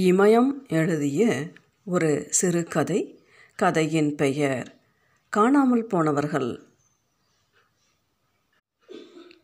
[0.00, 1.22] இமயம் எழுதிய
[1.84, 2.98] ஒரு சிறுகதை
[3.54, 4.68] கதையின் பெயர்
[5.28, 6.50] காணாமல் போனவர்கள்.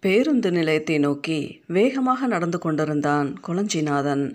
[0.00, 4.34] பேருந்து நிலையத்தை நோக்கி வேகமாக நடந்து கொண்டிருந்தான் குளஞ்சிநாதன்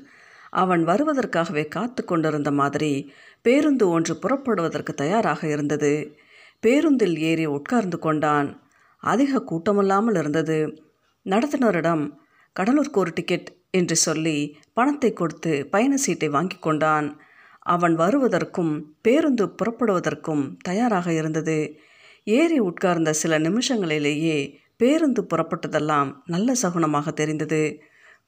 [0.50, 3.12] அவன் வருவதற்காகவே காத்து கொண்டிருந்த மாதிரி
[3.42, 6.18] பேருந்து ஒன்று புறப்படுவதற்கு தயாராக இருந்தது.
[6.60, 8.62] பேருந்தில் ஏறி உட்கார்ந்து கொண்டான்.
[8.98, 10.84] அதிக கூட்டமில்லாமல் இருந்தது.
[11.26, 12.12] நடத்துனரிடம்
[12.60, 17.20] கடலூருக்கு ஒரு டிக்கெட் என்று சொல்லி பணத்தை கொடுத்து பயண சீட்டை வாங்கி கொண்டான்.
[17.60, 21.80] அவன் வருவதற்கும் பேருந்து புறப்படுவதற்கும் தயாராக இருந்தது.
[22.24, 27.80] ஏறி உட்கார்ந்த சில நிமிஷங்களிலேயே பேருந்து புறப்பட்டதெல்லாம் நல்ல சகுனமாக தெரிந்தது.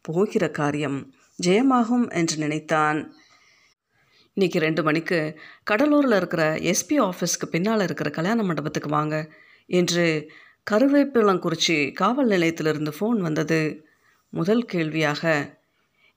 [0.01, 1.13] போகிற காரியம்
[1.45, 3.11] ஜெயமாகும் என்று நினைத்தான்.
[4.33, 9.31] இன்னைக்கு ரெண்டு மணிக்கு கடலூரில் இருக்கிற எஸ்பி ஆஃபீஸ்க்கு பின்னால் இருக்கிற கல்யாண மண்டபத்துக்கு வாங்க
[9.65, 10.29] என்று
[10.71, 13.82] கருவேப்பிலங்குறிச்சி காவல் நிலையத்திலிருந்து ஃபோன் வந்தது.
[14.33, 15.23] முதல் கேள்வியாக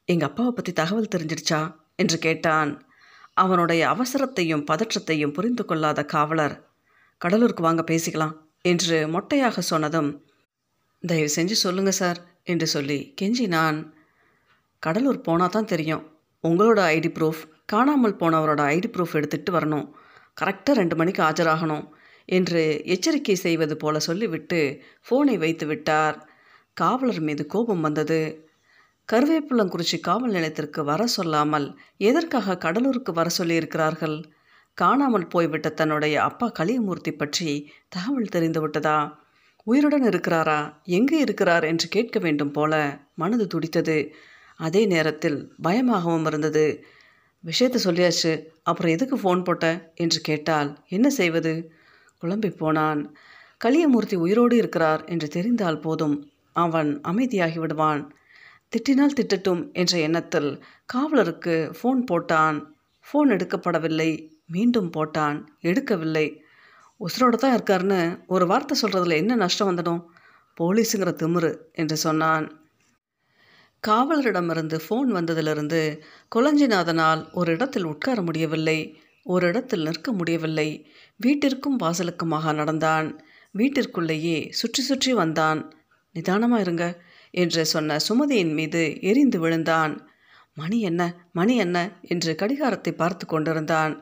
[0.04, 1.74] எங்கள் அப்பாவை பற்றி தகவல் தெரிஞ்சிடுச்சா?
[1.94, 2.86] என்று கேட்டான்.
[3.34, 6.68] அவனுடைய அவசரத்தையும் பதற்றத்தையும் புரிந்து கொள்ளாத காவலர்
[7.24, 10.24] கடலூருக்கு வாங்க பேசிக்கலாம் என்று மொட்டையாக சொன்னதும்
[11.06, 13.94] தயவு செஞ்சு சொல்லுங்க சார் என்று சொல்லி கெஞ்சி நான்
[14.78, 16.18] கடலூர் போனால் தான் தெரியும்.
[16.42, 19.86] உங்களோட ஐடி ப்ரூஃப் காணாமல் போனவரோட ஐடி ப்ரூஃப் எடுத்துகிட்டு வரணும்.
[20.40, 21.86] கரெக்டாக ரெண்டு மணிக்கு ஆஜராகணும்
[22.24, 24.60] என்று எச்சரிக்கை செய்வது போல சொல்லிவிட்டு
[25.06, 26.30] ஃபோனை வைத்து விட்டார்.
[26.76, 28.46] காவலர் மீது கோபம் வந்தது.
[29.12, 34.24] கருவேப்புலங்குறிச்சி காவல் நிலையத்திற்கு வர சொல்லாமல் எதற்காக கடலூருக்கு வர சொல்லியிருக்கிறார்கள்?
[34.74, 38.98] காணாமல் போய்விட்ட தன்னுடைய அப்பா கலியமூர்த்தி பற்றி தகவல் தெரிந்து விட்டதா
[39.62, 40.58] உயிருடன் இருக்கிறாரா?
[40.82, 42.72] எங்கே இருக்கிறார் என்று கேட்க வேண்டும் போல
[43.14, 44.12] மனது துடித்தது.
[44.56, 46.84] அதே நேரத்தில் பயமாகவும் இருந்தது.
[47.40, 49.92] விஷயத்தை சொல்லியாச்சு அப்புறம் எதுக்கு ஃபோன் போட்ட?
[49.94, 51.72] என்று கேட்டால் என்ன செய்வது?
[52.22, 53.16] குழம்பி போனான்.
[53.64, 56.16] கலியமூர்த்தி உயிரோடு இருக்கிறார் என்று தெரிந்தால் போதும்.
[56.56, 58.02] அவன் அமைதியாகி விடுவான்
[58.72, 60.50] திட்டினால் திட்டட்டும் என்ற எண்ணத்தில்
[60.86, 62.56] காவலருக்கு ஃபோன் போட்டான்.
[63.06, 64.10] ஃபோன் எடுக்கப்படவில்லை.
[64.46, 65.38] மீண்டும் போட்டான்.
[65.62, 66.26] எடுக்கவில்லை.
[67.00, 70.02] உசுரோடு தான் இருக்காருன்னு ஒரு வார்த்தை சொல்கிறதுல என்ன நஷ்டம் வந்துடும்
[70.60, 72.46] போலீஸுங்கிற திமிரு என்று சொன்னான்.
[73.82, 75.80] காவலரிடமிருந்து ஃபோன் வந்ததிலிருந்து
[76.36, 78.78] கொலஞ்சிநாதனால் ஒரு இடத்தில் உட்கார முடியவில்லை.
[79.26, 80.68] ஒரு இடத்தில் நிற்க முடியவில்லை.
[81.20, 83.08] வீட்டிற்கும் வாசலுக்குமாக நடந்தான்.
[83.54, 85.60] வீட்டிற்குள்ளேயே சுற்றி சுற்றி வந்தான்.
[86.16, 86.84] நிதானமாக இருங்க
[87.34, 89.94] என்று சொன்ன சுமதியின் மீது எரிந்து விழுந்தான்.
[90.54, 91.02] மணி என்ன?
[91.32, 91.78] மணி என்ன?
[92.02, 93.94] என்று கடிகாரத்தை பார்த்து கொண்டிருந்தான்.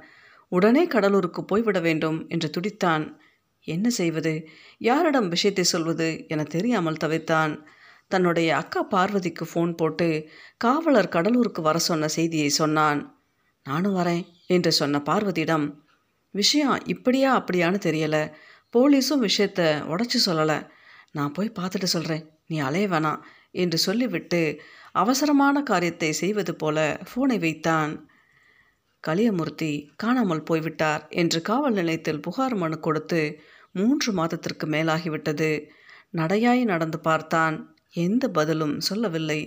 [0.52, 3.04] உடனே கடலூருக்கு போய்விட வேண்டும் என்று துடித்தான்.
[3.66, 4.32] என்ன செய்வது?
[4.78, 7.54] யாரிடம் விஷயத்தை சொல்வது என தெரியாமல் தவித்தான்.
[8.10, 10.08] தன்னுடைய அக்கா பார்வதிக்கு ஃபோன் போட்டு
[10.56, 13.00] காவலர் கடலூருக்கு வர சொன்ன செய்தியை சொன்னான்.
[13.66, 15.66] நானும் வரேன் என்று சொன்ன பார்வதியிடம்
[16.34, 18.22] விஷயம் இப்படியா அப்படியான்னு தெரியலை.
[18.74, 19.60] போலீஸும் விஷயத்த
[19.92, 20.58] உடச்சி சொல்லலை.
[21.14, 23.20] நான் போய் பார்த்துட்டு சொல்கிறேன் நீ அலைய வேணாம்
[23.50, 24.60] என்று சொல்லிவிட்டு
[24.92, 27.92] அவசரமான காரியத்தை செய்வது போல ஃபோனை வைத்தான்.
[29.04, 33.40] கலியமூர்த்தி காணாமல் போய்விட்டார் என்று காவல் நிலையத்தில் புகார் மனு கொடுத்து
[33.72, 35.50] மூன்று மாதத்திற்கு மேலாகிவிட்டது.
[36.10, 37.76] நடையாய் நடந்து பார்த்தான்.
[37.90, 39.40] எந்த பதிலும் சொல்லவில்லை.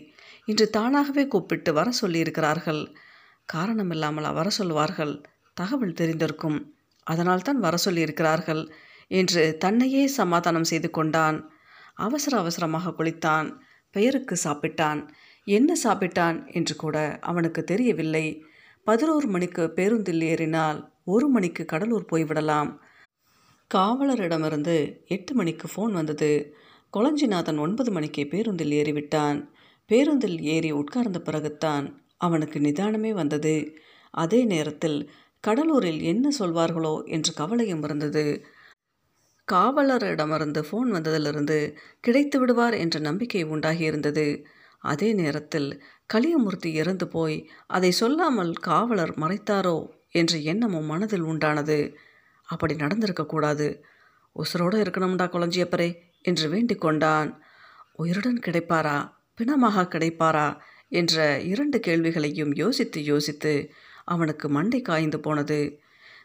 [0.46, 2.82] இன்று தானாகவே கூப்பிட்டு வர சொல்லியிருக்கிறார்கள்.
[3.46, 5.14] காரணமில்லாமல் வர சொல்வார்கள்.
[5.54, 6.58] தகவல் தெரிந்திருக்கும்.
[7.04, 8.64] அதனால்தான் வர சொல்லியிருக்கிறார்கள்
[9.08, 11.38] என்று தன்னையே சமாதானம் செய்து கொண்டான்.
[11.98, 13.54] அவசர அவசரமாக குளித்தான்.
[13.92, 15.08] பெயருக்கு சாப்பிட்டான்.
[15.46, 16.54] என்ன சாப்பிட்டான்?
[16.54, 18.44] என்று கூட அவனுக்கு தெரியவில்லை.
[18.84, 22.78] பதினோரு மணிக்கு பேருந்தில் ஏறினால் ஒரு மணிக்கு கடலூர் போய்விடலாம்.
[23.74, 26.56] காவலரிடமிருந்து எட்டு மணிக்கு ஃபோன் வந்தது.
[26.98, 29.48] கொளஞ்சிநாதன் ஒன்பது மணிக்கு பேருந்தில் ஏறிவிட்டான்.
[29.86, 31.86] பேருந்தில் ஏறி உட்கார்ந்த பிறகுத்தான்
[32.18, 33.56] அவனுக்கு நிதானமே வந்தது.
[34.12, 35.12] அதே நேரத்தில்
[35.48, 38.26] கடலூரில் என்ன சொல்வார்களோ என்று கவலையும் இருந்தது.
[39.52, 44.44] காவலரிடமிருந்து ஃபோன் வந்ததிலிருந்து கிடைத்து விடுவார் என்ற நம்பிக்கை உண்டாகியிருந்தது.
[44.80, 51.96] அதே நேரத்தில் கலியமூர்த்தி இறந்து போய் அதை சொல்லாமல் காவலர் மறைத்தாரோ என்ற எண்ணமும் மனதில் உண்டானது.
[52.44, 53.82] அப்படி நடந்திருக்கக்கூடாது
[54.36, 57.42] உசுரோடு இருக்கணும்டா குழஞ்சியப்பரே என்று வேண்டிக் கொண்டான்.
[57.94, 59.12] உயிருடன் கிடைப்பாரா?
[59.36, 60.58] பிணமாக கிடைப்பாரா?
[60.90, 63.72] என்ற இரண்டு கேள்விகளையும் யோசித்து யோசித்து
[64.06, 65.80] அவனுக்கு மண்டை காய்ந்து போனது.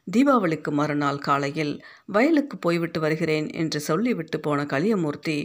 [0.07, 1.75] தீபாவளிக்கு மறுநாள் காலையில்
[2.07, 5.37] வயலுக்கு போய்விட்டு வருகிறேன் என்று சொல்லிவிட்டு போன கலியமூர்த்தி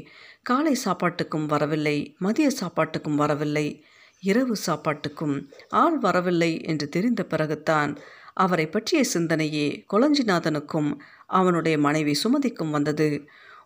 [0.41, 3.67] காலை சாப்பாட்டுக்கும் வரவில்லை மதிய சாப்பாட்டுக்கும் வரவில்லை
[4.23, 5.35] இரவு சாப்பாட்டுக்கும்
[5.69, 7.91] ஆள் வரவில்லை என்று தெரிந்த பிறகுதான்
[8.33, 10.89] அவரை பற்றிய சிந்தனையே கொளஞ்சிநாதனுக்கும்
[11.29, 13.09] அவனுடைய மனைவி சுமதிக்கும் வந்தது.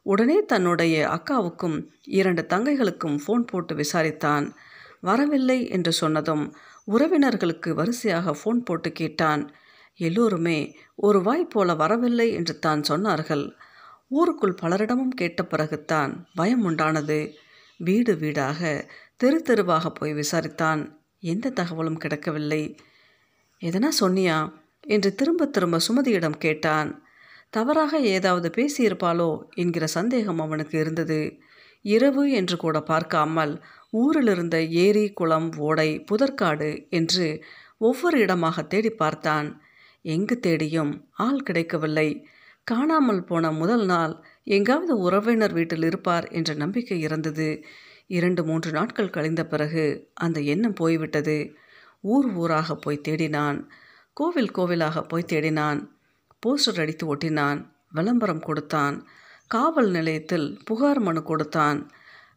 [0.03, 1.77] உடனே தன்னுடைய அக்காவுக்கும்
[2.09, 4.45] இரண்டு தங்கைகளுக்கும் ஃபோன் போட்டு விசாரித்தான்.
[4.99, 6.45] வரவில்லை என்று சொன்னதும்
[6.87, 9.44] உறவினர்களுக்கு வரிசையாக ஃபோன் போட்டு கேட்டான்.
[10.01, 10.57] எல்லோருமே
[10.95, 13.45] ஒரு வாய் போல வரவில்லை என்று தான் சொன்னார்கள்.
[14.09, 17.19] ஊருக்குள் பலரிடமும் கேட்ட பிறகுத்தான் பயம் உண்டானது.
[17.80, 18.62] வீடு வீடாக
[19.18, 20.81] தெரு தெருவாக போய் விசாரித்தான்.
[21.24, 22.63] எந்த தகவலும் கிடைக்கவில்லை.
[23.62, 24.39] எதனா சொன்னியா?
[24.88, 26.89] என்று திரும்ப திரும்ப சுமதியிடம் கேட்டான்.
[27.50, 29.30] தவறாக ஏதாவது பேசியிருப்பாளோ?
[29.56, 31.19] என்கிற சந்தேகம் அவனுக்கு இருந்தது.
[31.86, 33.54] இரவு என்று கூட பார்க்காமல்
[33.94, 37.27] ஊரில் இருந்த ஏரி குளம் ஓடை புதற்காடு என்று
[37.81, 39.47] ஒவ்வொரு இடமாக தேடி பார்த்தான்.
[40.01, 42.25] எங்கு தேடியும் ஆள் கிடைக்கவில்லை.
[42.63, 47.63] காணாமல் போன முதல் நாள் எங்காவது உறவினர் வீட்டில் இருப்பார் என்ற நம்பிக்கை இருந்தது
[48.07, 51.53] இரண்டு மூன்று நாட்கள் கழிந்த பிறகு அந்த எண்ணம் போய்விட்டது.
[52.01, 53.69] ஊர் ஊராக போய் தேடினான்.
[54.13, 55.88] கோவில் கோவிலாக போய் தேடினான்.
[56.45, 57.65] போஸ்டர் அடித்து ஒட்டினான்.
[57.92, 59.07] விளம்பரம் கொடுத்தான்.
[59.47, 61.89] காவல் நிலையத்தில் புகார் மனு கொடுத்தான்.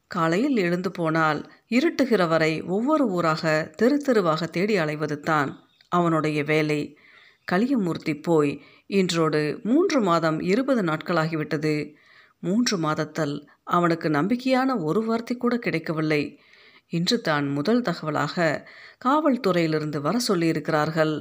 [0.07, 5.59] காலையில் எழுந்து போனால் இருட்டுகிற வரை ஒவ்வொரு ஊராக தெரு தெருவாக தேடி அலைவது தான்
[5.89, 6.99] அவனுடைய வேலை.
[7.49, 11.95] கலியமூர்த்தி போய் இன்றோடு மூன்று மாதம் இருபது நாட்களாகிவிட்டது.
[12.39, 16.23] மூன்று மாதத்தில் அவனுக்கு நம்பிக்கையான ஒரு வார்த்தை கூட கிடைக்கவில்லை.
[16.89, 18.67] இன்று தான் முதல் தகவலாக
[19.05, 21.15] காவல்துறையிலிருந்து வர சொல்லியிருக்கிறார்கள்.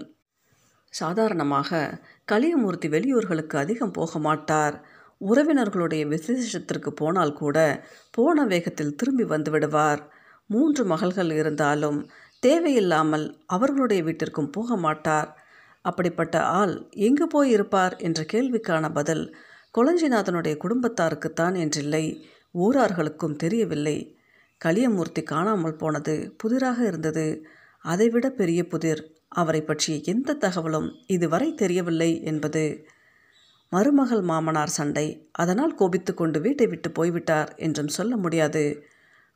[0.94, 2.00] சாதாரணமாக
[2.32, 4.76] கலியமூர்த்தி வெளியூர்களுக்கு அதிகம் போக மாட்டார்.
[5.22, 7.58] உறவினர்களுடைய விசேஷத்திற்கு போனால் கூட
[8.12, 10.02] போன வேகத்தில் திரும்பி வந்துவிடுவார்
[10.46, 12.00] மூன்று மகள்கள் இருந்தாலும்
[12.40, 15.30] தேவையில்லாமல் அவர்களுடைய வீட்டிற்கும் போக மாட்டார்.
[15.86, 19.36] அப்படிப்பட்ட ஆள் எங்கு போயிருப்பார் என்ற கேள்விக்கான பதில்
[19.78, 22.06] கொளஞ்சிநாதனுடைய குடும்பத்தாருக்குத்தான் என்றில்லை
[22.56, 23.98] ஊரார்களுக்கும் தெரியவில்லை.
[24.58, 27.46] களியமூர்த்தி காணாமல் போனது புதிராக இருந்தது.
[27.86, 32.86] அதைவிட பெரிய புதிர் அவரை பற்றிய எந்த தகவலும் இதுவரை தெரியவில்லை என்பது.
[33.70, 38.64] மருமகள் மாமனார் சண்டை அதனால் கோபித்து கொண்டு வீட்டை விட்டு போய்விட்டார் என்றும் சொல்ல முடியாது.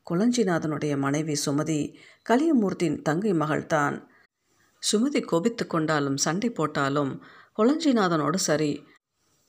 [0.07, 1.93] குளஞ்சிநாதனுடைய மனைவி சுமதி
[2.29, 4.09] கலியமூர்த்தியின் தங்கை மகள்தான்.
[4.91, 7.23] சுமதி கோபித்து கொண்டாலும் சண்டை போட்டாலும்
[7.57, 8.83] கொளஞ்சிநாதனோடு சரி.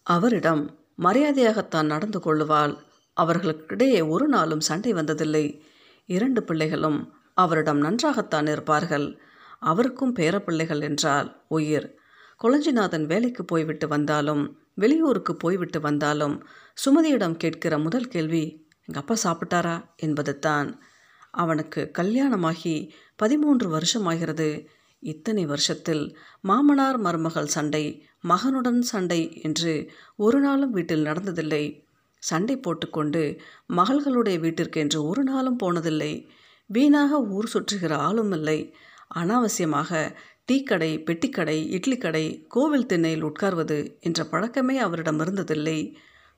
[0.02, 2.76] அவரிடம் மரியாதையாகத்தான் நடந்து கொள்ளுவாள்.
[3.20, 5.61] அவர்களுக்கிடையே ஒரு நாளும் சண்டை வந்ததில்லை.
[6.06, 9.19] இரண்டு பிள்ளைகளும் அவரிடம் நன்றாகத்தான் இருப்பார்கள்.
[9.58, 11.96] அவருக்கும் பேரப்பிள்ளைகள் என்றால் உயிர்.
[12.43, 16.46] கொளஞ்சிநாதன் வேலைக்கு போய்விட்டு வந்தாலும் வெளியூருக்கு போய்விட்டு வந்தாலும்
[16.87, 19.96] சுமதியிடம் கேட்கிற முதல் கேள்வி எங்கள் அப்பா சாப்பிட்டாரா?
[19.96, 20.82] என்பது தான்
[21.31, 24.70] அவனுக்கு கல்யாணமாகி பதிமூன்று வருஷமாகிறது.
[25.02, 27.84] இத்தனை வருஷத்தில் மாமனார் மருமகள் சண்டை
[28.28, 31.64] மகனுடன் சண்டை என்று ஒரு நாளும் வீட்டில் நடந்ததில்லை.
[32.22, 33.22] சண்டை போட்டுக்கொண்டு
[33.76, 36.12] மகள்களுடைய வீட்டிற்கு என்று ஒரு நாளும் போனதில்லை.
[36.66, 38.58] வீணாக ஊர் சுற்றுகிற ஆளும் இல்லை.
[39.14, 39.90] அனாவசியமாக
[40.52, 45.78] டீக்கடை பெட்டிக்கடை இட்லி கடை கோவில் திண்ணையில் உட்கார்வது என்ற பழக்கமே அவரிடம் இருந்ததில்லை.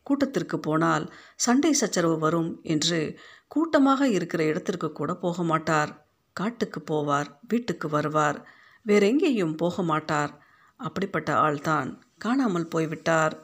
[0.03, 1.05] கூட்டத்திற்கு போனால்
[1.37, 3.01] சண்டை சச்சரவு வரும் என்று
[3.49, 6.10] கூட்டமாக இருக்கிற இடத்திற்கு கூட போக மாட்டார்.
[6.41, 8.41] காட்டுக்கு போவார் வீட்டுக்கு வருவார்.
[8.87, 10.33] வேறெங்கேயும் போக மாட்டார்
[10.81, 11.89] அப்படிப்பட்ட ஆள்தான்
[12.19, 13.35] காணாமல் போய்விட்டார்.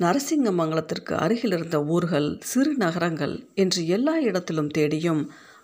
[0.00, 5.22] நரசிங்கமங்கலத்திற்கு அருகில் இருந்த ஊர்கள் சிறு நகரங்கள் என்று எல்லா இடத்திலும் தேடியும்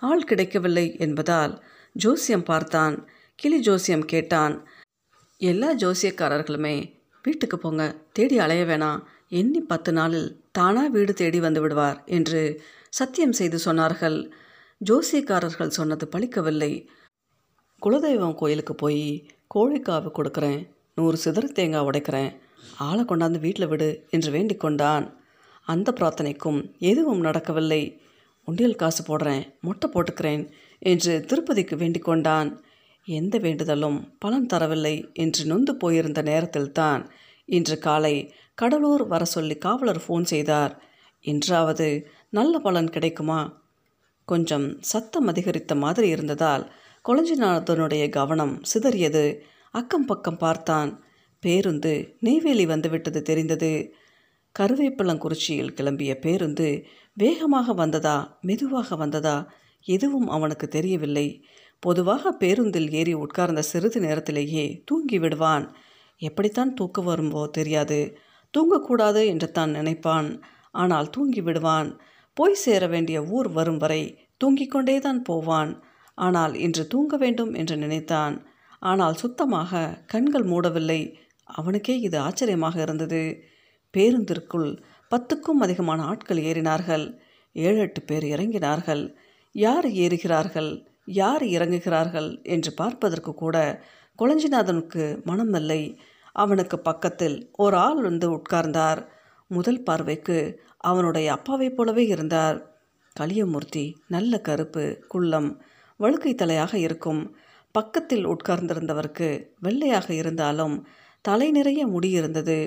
[0.08, 1.52] ஆள் கிடைக்கவில்லை என்பதால்
[1.96, 2.96] ஜோசியம் பார்த்தான்.
[3.38, 4.54] கிளி ஜோசியம் கேட்டான்
[5.40, 6.76] எல்லா ஜோசியக்காரர்களுமே
[7.24, 7.84] வீட்டுக்கு போங்க
[8.16, 9.00] தேடி அலைய வேணாம்.
[9.40, 12.42] எண்ணி பத்து நாளில் தானா வீடு தேடி வந்து விடுவார் என்று
[12.98, 14.18] சத்தியம் செய்து சொன்னார்கள்.
[14.80, 16.86] ஜோசியக்காரர்கள் சொன்னது பழிக்கவில்லை.
[17.82, 22.36] குலதெய்வம் கோயிலுக்கு போய் கோழிக்காவு கொடுக்குறேன் நூறு சிதறு தேங்காய் உடைக்கிறேன்
[22.78, 25.20] ஆளை கொண்டாந்து வீட்டில் விடு என்று வேண்டிக் கொண்டான்.
[25.62, 28.00] அந்த பிரார்த்தனைக்கும் எதுவும் நடக்கவில்லை.
[28.44, 32.64] உண்டியல் காசு போடுறேன் மொட்டை போட்டுக்கிறேன் என்று திருப்பதிக்கு வேண்டிக் கொண்டான்.
[33.04, 37.10] எந்த வேண்டுதலும் பலன் தரவில்லை என்று நொந்து போயிருந்த நேரத்தில்தான்
[37.44, 40.82] இன்று காலை கடலூர் வர சொல்லி காவலர் ஃபோன் செய்தார்.
[41.20, 41.88] என்றாவது
[42.30, 43.40] நல்ல பலன் கிடைக்குமா?
[44.24, 46.64] கொஞ்சம் சத்தம் அதிகரித்த மாதிரி இருந்ததால்
[47.04, 49.24] கொளஞ்சிநாதனுடைய கவனம் சிதறியது.
[49.70, 50.90] அக்கம் பக்கம் பார்த்தான்.
[51.40, 53.94] பேருந்து நெய்வேலி வந்துவிட்டது தெரிந்தது.
[54.58, 56.68] கருவேப்பளங்குறிச்சியில் கிளம்பிய பேருந்து
[57.12, 59.36] வேகமாக வந்ததா மெதுவாக வந்ததா
[59.86, 61.44] எதுவும் அவனுக்கு தெரியவில்லை.
[61.80, 65.76] பொதுவாக பேருந்தில் ஏறி உட்கார்ந்த சிறிது நேரத்திலேயே தூங்கி விடுவான்.
[66.18, 68.18] எப்படித்தான் தூக்க வரும்போ தெரியாது.
[68.54, 70.28] தூங்கக்கூடாது என்று தான் நினைப்பான்.
[70.70, 72.00] ஆனால் தூங்கி விடுவான்.
[72.34, 74.02] போய் சேர வேண்டிய ஊர் வரும் வரை
[74.36, 75.82] தூங்கிக் கொண்டேதான் போவான்.
[76.14, 78.34] ஆனால் இன்று தூங்க வேண்டும் என்று நினைத்தான்.
[78.78, 81.00] ஆனால் சுத்தமாக கண்கள் மூடவில்லை.
[81.44, 83.22] அவனுக்கே இது ஆச்சரியமாக இருந்தது.
[83.94, 84.70] பேருந்திற்குள்
[85.10, 87.18] பத்துக்கும் அதிகமான ஆட்கள் ஏறினார்கள்.
[87.52, 89.14] ஏழு எட்டு பேர் இறங்கினார்கள்.
[89.54, 90.70] யார் ஏறுகிறார்கள்?
[91.04, 92.42] யார் இறங்குகிறார்கள்?
[92.42, 93.56] என்று பார்ப்பதற்கு கூட
[94.18, 95.82] கொளஞ்சிநாதனுக்கு மனமில்லை.
[96.32, 99.00] அவனுக்கு பக்கத்தில் ஒரு ஆள் வந்து உட்கார்ந்தார்.
[99.50, 100.38] முதல் பார்வைக்கு
[100.84, 102.58] அவனுடைய அப்பாவைப் போலவே இருந்தார்.
[103.16, 105.50] கலியமூர்த்தி நல்ல கருப்பு குள்ளம்
[106.00, 107.22] வழுக்கை தலையாக இருக்கும்.
[107.74, 109.28] பக்கத்தில் உட்கார்ந்திருந்தவருக்கு
[109.60, 110.74] வெள்ளையாக இருந்தாலும்
[111.24, 112.58] தலை நிறைய முடி இருந்தது.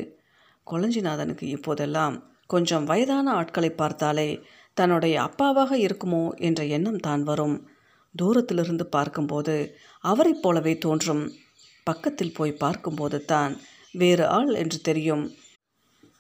[0.68, 2.16] கொளஞ்சிநாதனுக்கு இப்போதெல்லாம்
[2.48, 4.30] கொஞ்சம் வயதான ஆட்களை பார்த்தாலே
[4.78, 7.58] தன்னுடைய அப்பாவாக இருக்குமோ என்ற எண்ணம் தான் வரும்.
[8.16, 9.56] தூரத்திலிருந்து பார்க்கும்போது
[10.04, 11.24] அவரைப் போலவே தோன்றும்.
[11.88, 13.54] பக்கத்தில் போய் பார்க்கும்போது தான்
[13.94, 15.26] வேறு ஆள் என்று தெரியும்.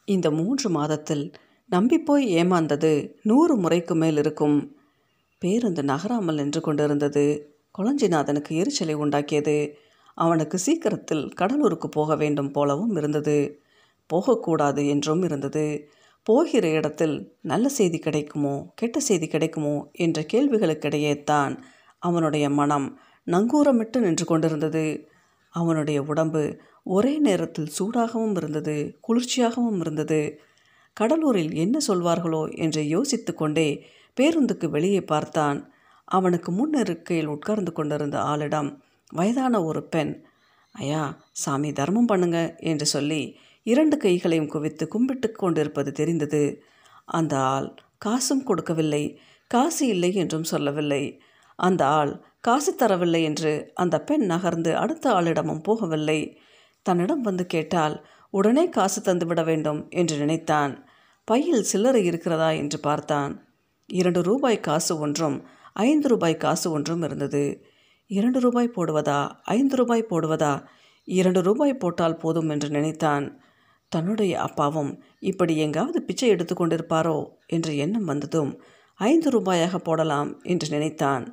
[0.07, 1.25] இந்த மூன்று மாதத்தில்
[1.69, 4.57] நம்பிப்போய் ஏமாந்தது நூறு முறைக்கு மேல் இருக்கும்.
[5.41, 7.25] பேருந்து நகராமல் நின்று கொண்டிருந்தது.
[7.75, 9.57] கொளஞ்சிநாதனுக்கு எரிச்சலை உண்டாக்கியது.
[10.13, 13.37] அவனுக்கு சீக்கிரத்தில் கடலூருக்கு போக வேண்டும் போலவும் இருந்தது.
[14.09, 15.65] போகக்கூடாது என்றும் இருந்தது.
[16.23, 21.53] போகிற இடத்தில் நல்ல செய்தி கிடைக்குமோ கெட்ட செய்தி கிடைக்குமோ என்ற கேள்விகளுக்கிடையே தான்
[21.99, 22.87] அவனுடைய மனம்
[23.27, 24.85] நங்கூரமிட்டு நின்று கொண்டிருந்தது.
[25.53, 26.43] அவனுடைய உடம்பு
[26.83, 30.21] ஒரே நேரத்தில் சூடாகவும் இருந்தது குளிர்ச்சியாகவும் இருந்தது.
[30.99, 33.85] கடலூரில் என்ன சொல்வார்களோ என்று யோசித்து கொண்டே
[34.17, 35.71] பேருந்துக்கு வெளியே பார்த்தான்.
[36.07, 38.77] அவனுக்கு முன்னிருக்கையில் உட்கார்ந்து கொண்டிருந்த ஆளிடம்
[39.11, 40.25] வயதான ஒரு பெண்.
[40.71, 46.61] ஐயா சாமி தர்மம் பண்ணுங்க என்று சொல்லி இரண்டு கைகளையும் குவித்து கும்பிட்டு கொண்டிருப்பது தெரிந்தது.
[47.05, 49.19] அந்த ஆள் காசும் கொடுக்கவில்லை.
[49.47, 51.19] காசு இல்லை என்றும் சொல்லவில்லை.
[51.55, 56.19] அந்த ஆள் காசு தரவில்லை என்று அந்த பெண் நகர்ந்து அடுத்த ஆளிடமும் போகவில்லை.
[56.81, 60.86] தன்னிடம் வந்து கேட்டால் உடனே காசு தந்துவிட வேண்டும் என்று நினைத்தான்.
[61.27, 63.33] பையில் சில்லறை இருக்கிறதா என்று பார்த்தான்.
[63.89, 65.37] இரண்டு ரூபாய் காசு ஒன்றும்
[65.73, 67.43] ஐந்து ரூபாய் காசு ஒன்றும் இருந்தது.
[68.09, 70.65] இரண்டு ரூபாய் போடுவதா ஐந்து ரூபாய் போடுவதா
[71.07, 73.25] இரண்டு ரூபாய் போட்டால் போதும் என்று நினைத்தான்.
[73.91, 77.17] தன்னுடைய அப்பாவும் இப்படி எங்காவது பிச்சை எடுத்து கொண்டிருப்பாரோ
[77.47, 78.61] என்ற எண்ணம் வந்ததும்
[78.99, 81.25] ஐந்து ரூபாயாக போடலாம் என்று நினைத்தான்.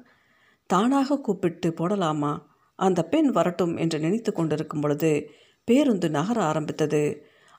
[0.71, 2.33] தானாக கூப்பிட்டு போடலாமா?
[2.79, 5.31] அந்த பெண் வரட்டும் என்று நினைத்து கொண்டிருக்கும் பொழுது
[5.69, 7.03] பேருந்து நகர ஆரம்பித்தது.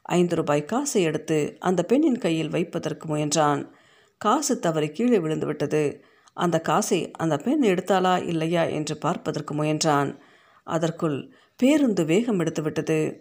[0.06, 3.70] ஐந்து ரூபாய் காசை எடுத்து அந்த பெண்ணின் கையில் வைப்பதற்கு முயன்றான்.
[4.18, 6.02] காசு தவறி கீழே விழுந்துவிட்டது.
[6.34, 10.18] அந்த காசை அந்த பெண் எடுத்தாளா இல்லையா என்று பார்ப்பதற்கு முயன்றான்.
[10.64, 13.20] அதற்குள் பேருந்து வேகம் எடுத்துவிட்டது.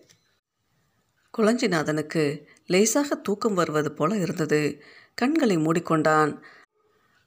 [1.38, 4.82] குளஞ்சிநாதனுக்கு லேசாக தூக்கம் வருவது போல இருந்தது.
[5.14, 6.42] கண்களை மூடிக்கொண்டான்.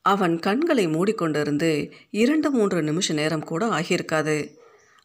[0.02, 4.56] அவன் கண்களை மூடிக்கொண்டிருந்து இரண்டு மூன்று நிமிஷ நேரம் கூட ஆகியிருக்காது.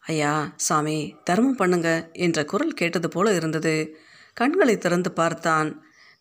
[0.01, 3.97] ஐயா சாமி தர்மம் பண்ணுங்க என்ற குரல் கேட்டது போல இருந்தது.
[4.37, 5.71] கண்களை திறந்து பார்த்தான்.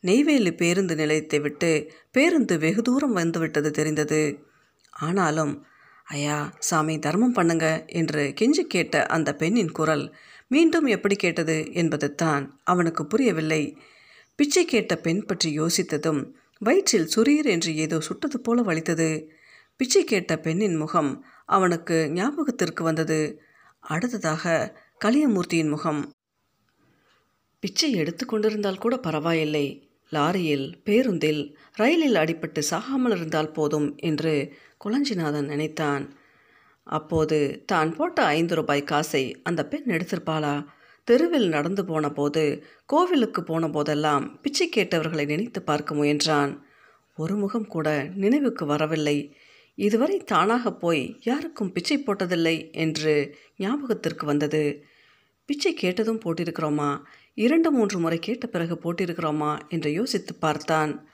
[0.04, 1.72] நெய்வேலி பேருந்து நிலையத்தை விட்டு
[2.12, 4.22] பேருந்து வெகு தூரம் வந்துவிட்டது தெரிந்தது.
[4.94, 5.54] ஆனாலும்
[6.06, 10.06] ஐயா சாமி தர்மம் பண்ணுங்க என்று கெஞ்சி கேட்ட அந்த பெண்ணின் குரல்
[10.48, 13.78] மீண்டும் எப்படி கேட்டது என்பது தான் அவனுக்கு புரியவில்லை.
[14.36, 16.22] பிச்சை கேட்ட பெண் பற்றி யோசித்ததும்
[16.60, 19.10] வயிற்றில் சுரீர் என்று ஏதோ சுட்டது போல வலித்தது.
[19.78, 21.12] பிச்சை கேட்ட பெண்ணின் முகம்
[21.46, 23.20] அவனுக்கு ஞாபகத்திற்கு வந்தது.
[23.84, 24.74] அடுத்ததாக
[25.06, 26.02] கலியமூர்த்தியின் முகம்.
[27.64, 29.66] பிச்சை எடுத்து கொண்டிருந்தால் கூட பரவாயில்லை.
[30.12, 31.42] லாரியில் பேருந்தில்
[31.76, 34.34] ரயிலில் அடிபட்டு சாகாமல் இருந்தால் போதும் என்று
[34.86, 36.06] குளஞ்சிநாதன் நினைத்தான்.
[36.88, 40.66] அப்போது தான் போட்ட ஐந்து ரூபாய் காசை அந்த பெண் எடுத்திருப்பாளா?
[41.08, 46.52] தெருவில் நடந்து போன போது கோவிலுக்கு போன போதெல்லாம் பிச்சை கேட்டவர்களை நினைத்து பார்க்க முயன்றான்.
[47.18, 49.18] ஒரு முகம் கூட நினைவுக்கு வரவில்லை.
[49.78, 53.14] இதுவரை தானாக போய் யாருக்கும் பிச்சை போட்டதில்லை என்று
[53.58, 54.64] ஞாபகத்திற்கு வந்தது.
[55.46, 56.90] பிச்சை கேட்டதும் போட்டிருக்கிறோமா?
[57.34, 59.70] இரண்டு மூன்று முறை கேட்ட பிறகு போட்டிருக்கிறோமா?
[59.70, 61.08] என்று யோசித்து பார்த்தான்.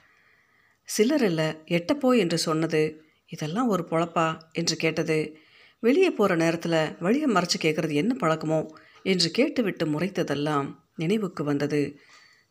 [0.84, 3.04] சிலர் இல்லை எட்டப்போ என்று சொன்னது.
[3.26, 4.40] இதெல்லாம் ஒரு பொழப்பா?
[4.52, 5.36] என்று கேட்டது.
[5.80, 8.66] வெளியே போகிற நேரத்தில் வழியை மறைச்சு கேட்குறது என்ன பழக்கமோ?
[9.02, 11.98] என்று கேட்டுவிட்டு முறைத்ததெல்லாம் நினைவுக்கு வந்தது.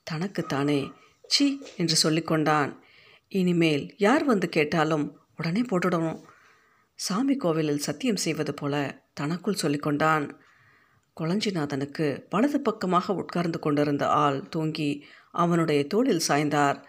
[0.04, 0.92] தனக்குத்தானே.
[1.28, 2.78] சி என்று சொல்லிக்கொண்டான்
[3.28, 6.22] இனிமேல் யார் வந்து கேட்டாலும் உடனே போட்டுடணும்.
[6.96, 10.34] சாமி கோவிலில் சத்தியம் செய்வது போல தனக்குள் சொல்லிக்கொண்டான்
[11.20, 16.84] கொளஞ்சிநாதனுக்கு வலது பக்கமாக உட்கார்ந்து கொண்டிருந்த ஆள் தூங்கி அவனுடைய தோளில் சாய்ந்தார்.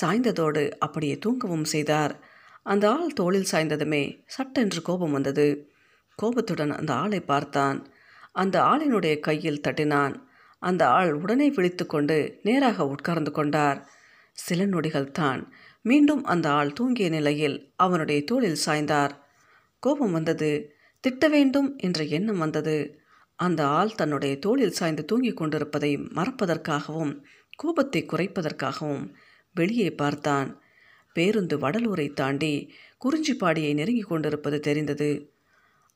[0.00, 2.18] சாய்ந்ததோடு அப்படியே தூங்கவும் செய்தார்.
[2.62, 5.70] அந்த ஆள் தோளில் சாய்ந்ததுமே சட்டென்று கோபம் வந்தது.
[6.14, 7.86] கோபத்துடன் அந்த ஆளை பார்த்தான்.
[8.32, 10.14] அந்த ஆளினுடைய கையில் தட்டினான்.
[10.58, 13.88] அந்த ஆள் உடனே விழித்து கொண்டு நேராக உட்கார்ந்து கொண்டார்.
[14.32, 19.10] சில நொடிகள் தான் மீண்டும் அந்த ஆள் தூங்கிய நிலையில் அவனுடைய தோளில் சாய்ந்தார்.
[19.78, 20.76] கோபம் வந்தது.
[21.00, 23.01] திட்ட வேண்டும் என்ற எண்ணம் வந்தது.
[23.42, 27.22] அந்த ஆள் தன்னுடைய தோளில் சாய்ந்து தூங்கிக் கொண்டிருப்பதை மறப்பதற்காகவும்
[27.56, 29.14] கோபத்தை குறைப்பதற்காகவும்
[29.54, 30.60] வெளியே பார்த்தான்.
[31.12, 32.72] பேருந்து வடலூரை தாண்டி
[33.04, 35.32] குறிஞ்சிப்பாடியை நெருங்கி கொண்டிருப்பது தெரிந்தது.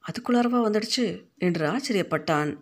[0.05, 1.25] அதுக்குள்ளாரவா வந்துடுச்சு?
[1.39, 2.57] என்று ஆச்சரியப்பட்டான்.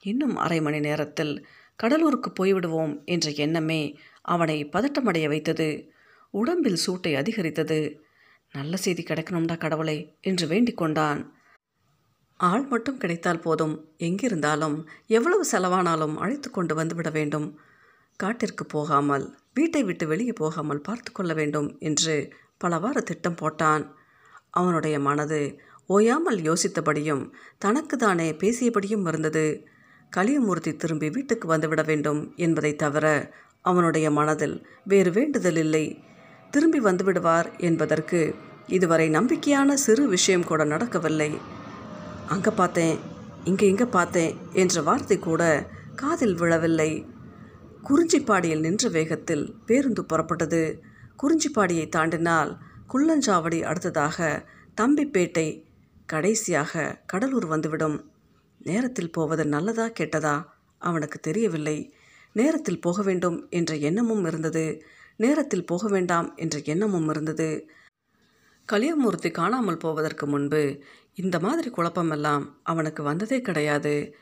[0.00, 1.46] இன்னும் அரை மணி நேரத்தில்
[1.82, 5.92] கடலூருக்கு போய்விடுவோம் என்ற எண்ணமே அவனை பதட்டமடைய வைத்தது.
[6.30, 8.00] உடம்பில் சூட்டை அதிகரித்தது.
[8.52, 11.37] நல்ல செய்தி கிடைக்கணும்டா கடவுளை என்று வேண்டிக் கொண்டான்.
[12.40, 13.88] ஆள் மட்டும் கிடைத்தால் போதும்.
[13.98, 17.58] எங்கிருந்தாலும் எவ்வளவு செலவானாலும் அழைத்து கொண்டு வந்துவிட வேண்டும்.
[18.16, 23.84] காட்டிற்கு போகாமல் வீட்டை விட்டு வெளியே போகாமல் பார்த்து கொள்ள வேண்டும் என்று பலவாறு திட்டம் போட்டான்.
[24.50, 29.66] அவனுடைய மனது ஓயாமல் யோசித்தபடியும் தனக்கு தானே பேசியபடியும் இருந்தது.
[30.16, 33.06] கலியமூர்த்தி திரும்பி வீட்டுக்கு வந்துவிட வேண்டும் என்பதை தவிர
[33.60, 36.02] அவனுடைய மனதில் வேறு வேண்டுதல் இல்லை.
[36.50, 38.34] திரும்பி வந்துவிடுவார் என்பதற்கு
[38.66, 41.56] இதுவரை நம்பிக்கையான சிறு விஷயம் கூட நடக்கவில்லை.
[42.28, 42.96] அங்கே பார்த்தேன்
[43.44, 45.42] இங்கே இங்கே பார்த்தேன் என்ற வார்த்தை கூட
[45.94, 46.90] காதில் விழவில்லை.
[47.88, 50.62] குறிஞ்சிப்பாடியில் நின்ற வேகத்தில் பேருந்து புறப்பட்டது.
[51.22, 52.50] குறிஞ்சிப்பாடியை தாண்டினால்
[52.92, 54.18] குள்ளஞ்சாவடி அடுத்ததாக
[54.80, 55.46] தம்பிப்பேட்டை
[56.06, 57.98] கடைசியாக கடலூர் வந்துவிடும்.
[58.58, 60.36] நேரத்தில் போவது நல்லதா கெட்டதா?
[60.82, 61.78] அவனுக்கு தெரியவில்லை.
[62.32, 64.82] நேரத்தில் போக வேண்டும் என்ற எண்ணமும் இருந்தது.
[65.16, 67.48] நேரத்தில் போக வேண்டாம் என்ற எண்ணமும் இருந்தது.
[68.72, 70.82] கலியமூர்த்தி காணாமல் போவதற்கு முன்பு
[71.14, 74.14] இந்த மாதிரி குழப்பமெல்லாம் அவனுக்கு வந்ததே கிடையாது.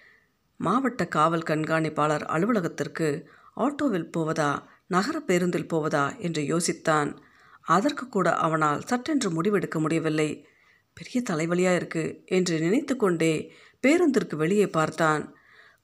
[0.56, 3.26] மாவட்ட காவல் கண்காணிப்பாளர் அலுவலகத்திற்கு
[3.56, 7.16] ஆட்டோவில் போவதா நகர பேருந்தில் போவதா என்று யோசித்தான்.
[7.60, 10.46] அதற்கு கூட அவனால் சட்டென்று முடிவெடுக்க முடியவில்லை.
[10.94, 13.52] பெரிய தலைவலியாக இருக்கு என்று நினைத்து கொண்டே
[13.84, 15.34] பேருந்திற்கு வெளியே பார்த்தான்.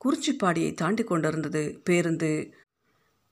[0.05, 2.53] குறிச்சிப்பாடியை தாண்டி கொண்டிருந்தது பேருந்து.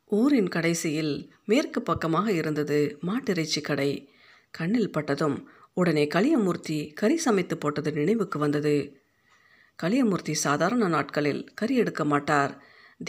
[0.07, 4.10] ஊரின் கடைசியில் மேற்கு பக்கமாக இருந்தது மாட்டிறைச்சி கடை.
[4.50, 9.02] கண்ணில் பட்டதும் உடனே கலியமூர்த்தி கறி சமைத்து போட்டது நினைவுக்கு வந்தது.
[9.83, 12.61] கலியமூர்த்தி சாதாரண நாட்களில் கறி எடுக்க மாட்டார்.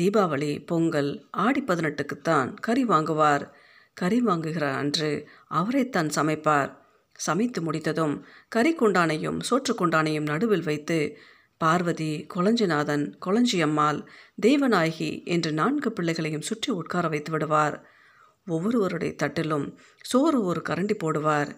[0.02, 3.56] தீபாவளி பொங்கல் ஆடி பதினெட்டுக்குத்தான் கறி வாங்குவார்.
[3.94, 6.80] கறி வாங்குகிற அன்று அவரைத்தான் சமைப்பார்.
[7.16, 11.18] சமைத்து முடித்ததும் கறி குண்டானையும் சோற்று குண்டானையும் நடுவில் வைத்து
[11.58, 14.00] பார்வதி கொளஞ்சிநாதன் கொளஞ்சியம்மாள்
[14.42, 17.76] தெய்வநாயகி என்று நான்கு பிள்ளைகளையும் சுற்றி உட்கார வைத்து விடுவார்.
[18.48, 21.58] ஒவ்வொருவருடைய தட்டிலும் சோறு ஒரு கரண்டி போடுவார்.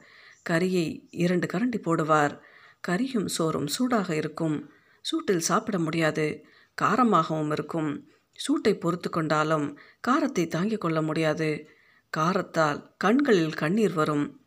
[0.50, 2.40] கறியை இரண்டு கரண்டி போடுவார்.
[2.88, 4.72] கறியும் சோறும் சூடாக இருக்கும்.
[5.02, 6.46] சூட்டில் சாப்பிட முடியாது.
[6.82, 8.08] காரமாகவும் இருக்கும்.
[8.32, 11.70] சூட்டை பொறுத்து கொண்டாலும் காரத்தை தாங்கிக் கொள்ள முடியாது.
[12.18, 14.42] காரத்தால் கண்களில் கண்ணீர் வரும்.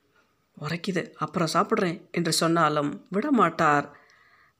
[0.61, 3.91] உரைக்குது அப்புறம் சாப்பிட்றேன் என்று சொன்னாலும் விடமாட்டார்.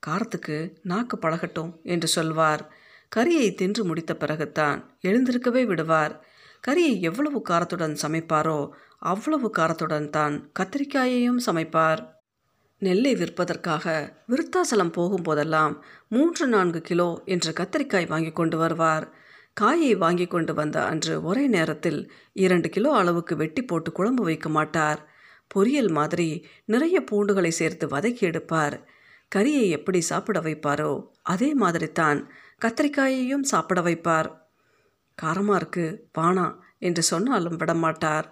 [0.07, 2.75] காரத்துக்கு நாக்கு பழகட்டும் என்று சொல்வார்.
[3.17, 6.26] கறியை தின்று முடித்த பிறகுத்தான் எழுந்திருக்கவே விடுவார்.
[6.67, 8.69] கறியை எவ்வளவு காரத்துடன் சமைப்பாரோ
[8.99, 12.01] அவ்வளவு காரத்துடன் தான் கத்திரிக்காயையும் சமைப்பார்.
[12.79, 13.85] நெல்லை விற்பதற்காக
[14.27, 15.75] விருத்தாசலம் போகும்போதெல்லாம்
[16.09, 19.07] மூன்று நான்கு கிலோ என்ற கத்திரிக்காய் வாங்கி கொண்டு வருவார்.
[19.53, 22.01] காயை வாங்கி கொண்டு வந்த அன்று ஒரே நேரத்தில்
[22.33, 25.01] இரண்டு கிலோ அளவுக்கு வெட்டி போட்டு குழம்பு வைக்க மாட்டார்.
[25.55, 26.29] பொரியல் மாதிரி
[26.65, 28.77] நிறைய பூண்டுகளை சேர்த்து வதக்கி எடுப்பார்.
[29.37, 32.21] கறியை எப்படி சாப்பிட வைப்பாரோ அதே மாதிரி தான்
[32.65, 34.29] கத்திரிக்காயையும் சாப்பிட வைப்பார்.
[35.23, 35.85] காரமாக இருக்கு
[36.19, 36.47] வானா
[36.79, 38.27] என்று சொன்னாலும் விடமாட்டார்.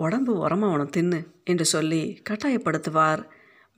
[0.00, 3.22] உடம்பு உரமாவனம் தின்னு என்று சொல்லி கட்டாயப்படுத்துவார்.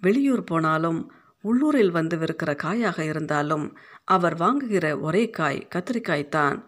[0.03, 1.01] வெளியூர் போனாலும்
[1.41, 3.67] உள்ளூரில் வந்து விற்கிற காயாக இருந்தாலும்
[4.05, 6.59] அவர் வாங்குகிற ஒரே காய் கத்திரிக்காய் தான்.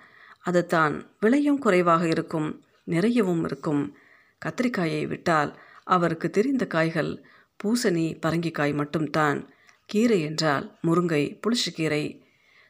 [0.41, 2.49] அது தான் விலையும் குறைவாக இருக்கும்
[2.87, 3.83] நிறையவும் இருக்கும்.
[4.43, 5.51] கத்திரிக்காயை விட்டால்
[5.85, 7.13] அவருக்கு தெரிந்த காய்கள்
[7.61, 9.39] பூசணி பரங்கிக்காய் மட்டும்தான்
[9.89, 12.05] கீரை என்றால் முருங்கை புளிச்சக்கீரை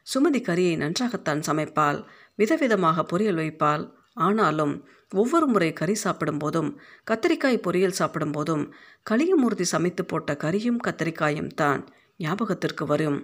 [0.07, 1.99] சுமதி கறியை நன்றாகத்தான் சமைப்பாள்.
[2.37, 3.83] விதவிதமாக பொரியல் வைப்பாள்.
[4.13, 4.73] ஆனாலும்
[5.11, 6.69] ஒவ்வொரு முறை கறி சாப்பிடும்போதும்
[7.11, 8.63] கத்திரிக்காய் பொரியல் சாப்பிடும்போதும்
[9.09, 11.81] கலியமூர்த்தி சமைத்து போட்ட கறியும் கத்திரிக்காயும் தான்
[12.17, 13.19] ஞாபகத்திற்கு வரும்.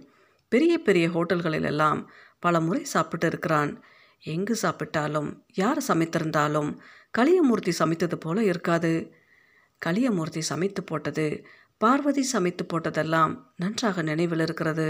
[0.51, 1.99] பெரிய பெரிய ஹோட்டல்களிலெல்லாம்
[2.39, 3.71] பல முறை சாப்பிட்டு இருக்கிறான்.
[4.23, 6.69] எங்கு சாப்பிட்டாலும் யார் சமைத்திருந்தாலும்
[7.17, 8.93] கலியமூர்த்தி சமைத்தது போல இருக்காது.
[9.85, 11.27] கலியமூர்த்தி சமைத்து போட்டது
[11.77, 14.87] பார்வதி சமைத்து போட்டதெல்லாம் நன்றாக நினைவில் இருக்கிறது.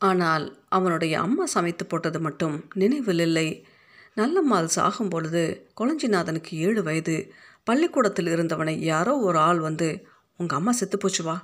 [0.00, 3.48] ஆனால் அவனுடைய அம்மா சமைத்து போட்டது மட்டும் நினைவில் இல்லை.
[4.16, 5.42] நல்லம்மாள் சாகும் பொழுது
[5.80, 7.16] கொளஞ்சிநாதனுக்கு ஏழு வயது.
[7.64, 9.88] பள்ளிக்கூடத்தில் இருந்தவனை யாரோ ஒரு ஆள் வந்து
[10.36, 11.36] உங்கள் அம்மா செத்து போச்சு வா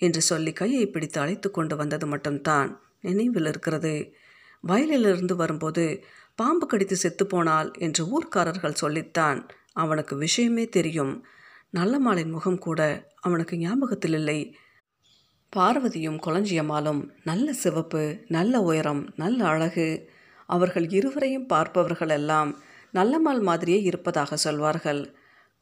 [0.00, 2.70] என்று சொல்லி கையை பிடித்து அழைத்து கொண்டு வந்தது மட்டும்தான்
[3.00, 3.94] நினைவில் இருக்கிறது.
[4.64, 5.84] வயலிலிருந்து வரும்போது
[6.34, 9.38] பாம்பு கடித்து செத்துப்போனால் என்று ஊர்க்காரர்கள் சொல்லித்தான்
[9.72, 11.14] அவனுக்கு விஷயமே தெரியும்.
[11.74, 12.80] நல்லம்மாளின் முகம் கூட
[13.20, 14.38] அவனுக்கு ஞாபகத்தில் இல்லை.
[15.56, 20.08] பார்வதியும் கொளஞ்சியம்மாலும் நல்ல சிவப்பு நல்ல உயரம் நல்ல அழகு.
[20.46, 22.62] அவர்கள் இருவரையும் பார்ப்பவர்கள் எல்லாம்
[22.94, 25.14] நல்லம்மாள் மாதிரியே இருப்பதாக சொல்வார்கள்.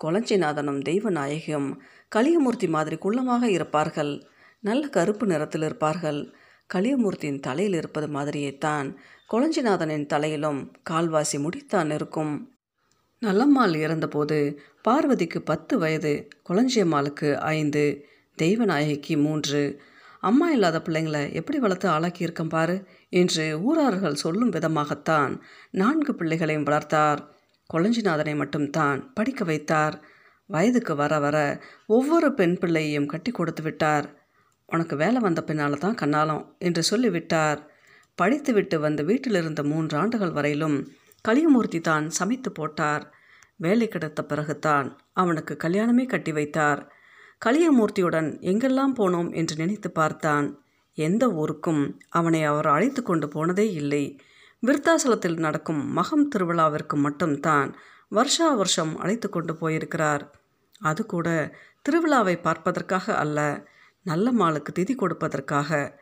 [0.03, 1.79] கொளஞ்சிநாதனும் தெய்வநாயகியும்
[2.17, 4.23] கலியமூர்த்தி மாதிரி குள்ளமாக இருப்பார்கள்.
[4.61, 6.33] நல்ல கருப்பு நிறத்தில் இருப்பார்கள்.
[6.75, 8.99] கலியமூர்த்தியின் தலையில் இருப்பது மாதிரியே தான்
[9.33, 12.51] கொளஞ்சிநாதனின் தலையிலும் கால்வாசி முடித்தான் இருக்கும்.
[13.23, 18.08] நல்லம்மாள் இறந்தபோது பார்வதிக்கு பத்து வயது கொளஞ்சியம்மாளுக்கு ஐந்து.
[18.43, 19.63] தெய்வநாயகிக்கு மூன்று.
[20.21, 22.77] அம்மா இல்லாத பிள்ளைங்களை எப்படி வளர்த்து ஆளாக்கியிருக்கம் பாரு
[23.09, 25.33] என்று ஊரார்கள் சொல்லும் விதமாகத்தான்
[25.71, 27.21] நான்கு பிள்ளைகளையும் வளர்த்தார்.
[27.71, 29.97] கொளஞ்சிநாதனை மட்டும்தான் படிக்க வைத்தார்.
[30.51, 31.37] வயதுக்கு வர வர
[31.87, 34.07] ஒவ்வொரு பெண் பிள்ளையையும் கட்டி கொடுத்து விட்டார்.
[34.69, 37.61] உனக்கு வேலை வந்த பின்னால் தான் கண்ணாலம் என்று சொல்லிவிட்டார்
[38.19, 40.77] படித்துவிட்டு வந்து வீட்டில் இருந்த மூன்று ஆண்டுகள் வரையிலும்
[41.25, 43.05] கலியமூர்த்தி தான் சமைத்து போட்டார்.
[43.57, 46.81] வேலை கிடைத்த பிறகுதான் அவனுக்கு கல்யாணமே கட்டி வைத்தார்.
[47.47, 49.35] கலியமூர்த்தியுடன் எங்கெல்லாம் போனோம்?
[49.35, 50.65] என்று நினைத்து பார்த்தான்.
[50.95, 52.01] எந்த ஊருக்கும்?
[52.09, 54.21] அவனை அவர் அழைத்து கொண்டு போனதே இல்லை.
[54.67, 57.77] விருத்தாசலத்தில் நடக்கும் மகம் திருவிழாவிற்கு மட்டும்தான்
[58.09, 60.35] வருஷா வருஷம் அழைத்து கொண்டு போயிருக்கிறார்.
[60.81, 61.55] அது கூட
[61.89, 63.67] திருவிழாவை பார்ப்பதற்காக அல்ல
[64.03, 65.99] நல்ல மாளுக்கு திதி கொடுப்பதற்காக.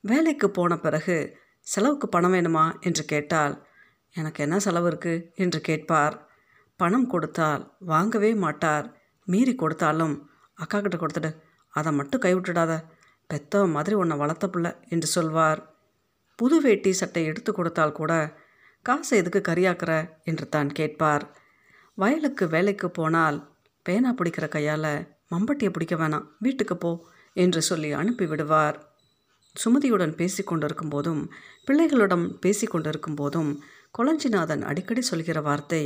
[0.00, 2.80] வேலைக்கு போன பிறகு செலவுக்கு பணம் வேணுமா?
[2.80, 3.66] என்று கேட்டால்
[4.12, 5.30] எனக்கு என்ன செலவு இருக்கு?
[5.34, 6.28] என்று கேட்பார்.
[6.76, 9.00] பணம் கொடுத்தால் வாங்கவே மாட்டார்.
[9.24, 10.29] மீறி கொடுத்தாலும்
[10.62, 11.30] அக்கா கிட்ட கொடுத்துடு.
[11.74, 12.72] அதை மட்டும் கைவிட்டுடாத.
[13.30, 15.60] பெத்த மாதிரி உன்னை வளர்த்த பிள்ளை என்று சொல்வார்.
[16.38, 18.12] புது வேட்டி சட்டை எடுத்து கொடுத்தால் கூட
[18.86, 19.92] காசு எதுக்கு கரியாக்குற
[20.24, 21.24] என்று தான் கேட்பார்.
[21.94, 23.38] வயலுக்கு வேலைக்கு போனால்
[23.86, 24.92] பேனா பிடிக்கிற கையால்
[25.32, 26.26] மம்பட்டியை பிடிக்க வேணாம்.
[26.38, 26.90] வீட்டுக்கு போ
[27.36, 28.76] என்று சொல்லி அனுப்பி விடுவார்.
[29.54, 31.22] சுமதியுடன் பேசி கொண்டிருக்கும் போதும்
[31.66, 33.50] பிள்ளைகளுடன் பேசி கொண்டிருக்கும் போதும்
[33.98, 35.82] கொளஞ்சிநாதன் அடிக்கடி சொல்கிற வார்த்தை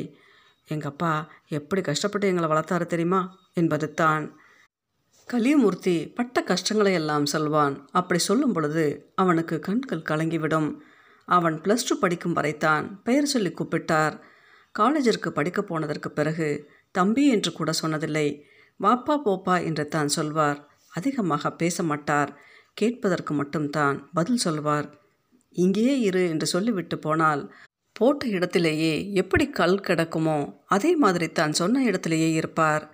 [0.68, 1.12] எங்கள் அப்பா
[1.58, 3.20] எப்படி கஷ்டப்பட்டு எங்களை வளர்த்தாரு தெரியுமா?
[3.52, 4.24] என்பது தான்.
[5.28, 7.74] கலியமூர்த்தி பட்ட கஷ்டங்களை எல்லாம் சொல்வான்.
[7.98, 8.84] அப்படி சொல்லும் பொழுது
[9.22, 10.68] அவனுக்கு கண்கள் கலங்கிவிடும்.
[11.28, 14.14] அவன் ப்ளஸ் டூ படிக்கும் வரைத்தான் பெயர் சொல்லி கூப்பிட்டார்.
[14.74, 16.48] காலேஜிற்கு படிக்க போனதற்கு பிறகு
[16.90, 18.26] தம்பி என்று கூட சொன்னதில்லை.
[18.80, 20.58] வாப்பா போப்பா என்று தான் சொல்வார்.
[20.92, 22.32] அதிகமாக பேச மாட்டார்.
[22.74, 24.87] கேட்பதற்கு மட்டும்தான் பதில் சொல்வார்.
[25.56, 27.42] இங்கேயே இரு என்று சொல்லிவிட்டு போனால்
[27.96, 30.38] போட்ட இடத்திலேயே எப்படி கல் கிடக்குமோ
[30.76, 32.84] அதே மாதிரி தான் சொன்ன இடத்திலேயே இருப்பார்.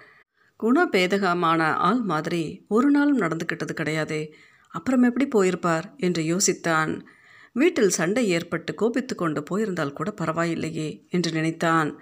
[0.62, 4.32] குணபேதகமான ஆள் மாதிரி ஒரு நாளும் நடந்துக்கிட்டது கிடையாதே.
[4.70, 5.96] அப்புறம் எப்படி போயிருப்பார்?
[5.96, 7.00] என்று யோசித்தான்.
[7.52, 11.98] வீட்டில் சண்டை ஏற்பட்டு கோபித்து கொண்டு போயிருந்தால் கூட பரவாயில்லையே என்று நினைத்தான்.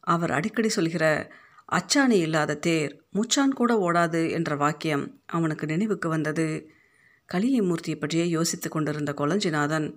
[0.00, 1.30] அவர் அடிக்கடி சொல்கிற
[1.72, 6.70] அச்சாணி இல்லாத தேர் முச்சான் கூட ஓடாது என்ற வாக்கியம் அவனுக்கு நினைவுக்கு வந்தது.
[7.32, 9.94] கலியமூர்த்தியை பற்றியே யோசித்து கொண்டிருந்த கொலஞ்சிநாதன்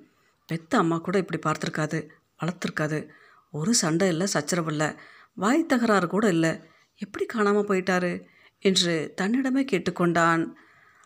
[0.47, 2.07] பெத்த அம்மா கூட இப்படி பார்த்துருக்காது
[2.39, 3.07] வளர்த்துருக்காது.
[3.51, 4.87] ஒரு சண்டை இல்லை சச்சரவு இல்லை.
[5.33, 6.71] வாய் தகராறு கூட இல்லை.
[6.95, 8.21] எப்படி காணாமல் போயிட்டாரு?
[8.59, 10.43] என்று தன்னிடமே கேட்டுக்கொண்டான்.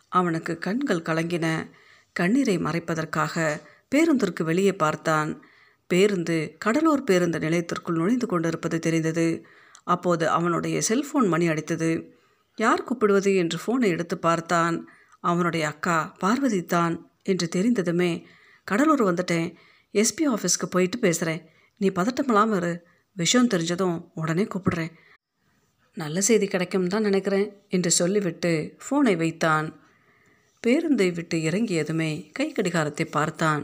[0.08, 1.72] அவனுக்கு கண்கள் கலங்கின.
[2.12, 3.60] கண்ணீரை மறைப்பதற்காக
[3.94, 5.42] பேருந்திற்கு வெளியே பார்த்தான்.
[5.86, 9.44] பேருந்து கடலூர் பேருந்து நிலையத்திற்குள் நுழைந்து கொண்டிருப்பது தெரிந்தது.
[9.84, 12.10] அப்போது அவனுடைய செல்போன் மணி அடித்தது.
[12.56, 13.34] யார் கூப்பிடுவது?
[13.34, 14.88] என்று ஃபோனை எடுத்து பார்த்தான்.
[15.20, 18.26] அவனுடைய அக்கா பார்வதி தான் என்று தெரிந்ததுமே
[18.64, 19.54] கடலூர் வந்துட்டேன்.
[19.92, 21.42] எஸ்பி ஆஃபீஸ்க்கு போயிட்டு பேசுகிறேன்
[21.76, 22.86] நீ பதட்டமில்லாமல் இரு.
[23.12, 24.92] விஷயம் தெரிஞ்சதும் உடனே கூப்பிடுறேன்.
[25.98, 29.68] நல்ல செய்தி கிடைக்கும் தான் நினைக்கிறேன் என்று சொல்லிவிட்டு ஃபோனை வைத்தான்.
[30.64, 33.62] பேருந்தை விட்டு இறங்கியதுமே கை கடிகாரத்தை பார்த்தான்.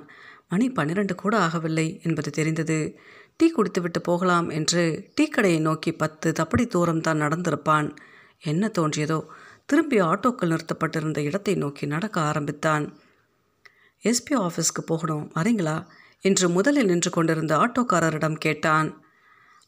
[0.48, 2.78] மணி பன்னிரண்டு கூட ஆகவில்லை என்பது தெரிந்தது.
[3.36, 4.82] டீ குடித்துவிட்டு போகலாம் என்று
[5.14, 7.88] டீ கடையை நோக்கி பத்து தப்படி தூரம் தான் நடந்திருப்பான்.
[8.42, 9.20] என்ன தோன்றியதோ?
[9.66, 12.84] திரும்பி ஆட்டோக்கள் நிறுத்தப்பட்டிருந்த இடத்தை நோக்கி நடக்க ஆரம்பித்தான்.
[14.02, 15.76] எஸ்பி ஆஃபீஸ்க்கு போகணும் வரீங்களா?
[16.24, 18.88] என்று முதலில் நின்று கொண்டிருந்த ஆட்டோக்காரரிடம் கேட்டான்.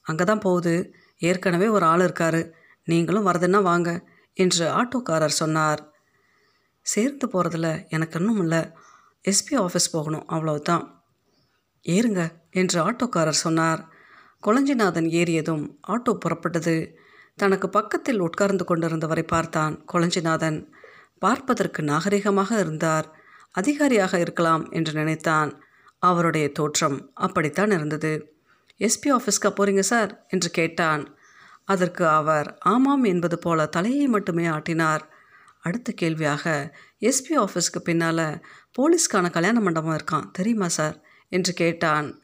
[0.06, 0.76] அங்கே தான் போகுது.
[1.18, 2.52] ஏற்கனவே ஒரு ஆள் இருக்காரு.
[2.84, 5.92] நீங்களும் வரதுன்னா வாங்க என்று ஆட்டோக்காரர் சொன்னார்.
[6.80, 8.72] சேர்ந்து போகிறதுல எனக்கு இன்னும் இல்லை.
[9.28, 11.04] எஸ்பி ஆஃபீஸ் போகணும் அவ்வளவுதான்.
[11.82, 13.88] ஏறுங்க என்று ஆட்டோக்காரர் சொன்னார்.
[14.46, 16.94] கொளஞ்சிநாதன் ஏறியதும் ஆட்டோ புறப்பட்டது.
[17.34, 20.66] தனக்கு பக்கத்தில் உட்கார்ந்து கொண்டிருந்தவரை பார்த்தான் கொளஞ்சிநாதன்
[21.18, 23.14] பார்ப்பதற்கு நாகரிகமாக இருந்தார்.
[23.50, 25.62] அதிகாரியாக இருக்கலாம் என்று நினைத்தான்.
[25.98, 28.35] அவருடைய தோற்றம் அப்படித்தான் இருந்தது.
[28.80, 30.24] எஸ்பி ஆஃபீஸ்க்கா போகிறீங்க சார்?
[30.28, 31.18] என்று கேட்டான்.
[31.64, 35.00] அதற்கு அவர் ஆமாம் என்பது போல தலையை மட்டுமே ஆட்டினார்.
[35.60, 38.42] அடுத்த கேள்வியாக எஸ்பி ஆஃபீஸ்க்கு பின்னால்
[38.78, 41.02] போலீஸ்க்கான கல்யாண மண்டபம் இருக்கான் தெரியுமா சார்?
[41.28, 42.20] என்று கேட்டான்.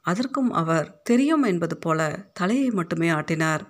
[0.00, 3.60] அதற்கும் அவர் தெரியும் என்பது போல தலையை மட்டுமே ஆட்டினார்.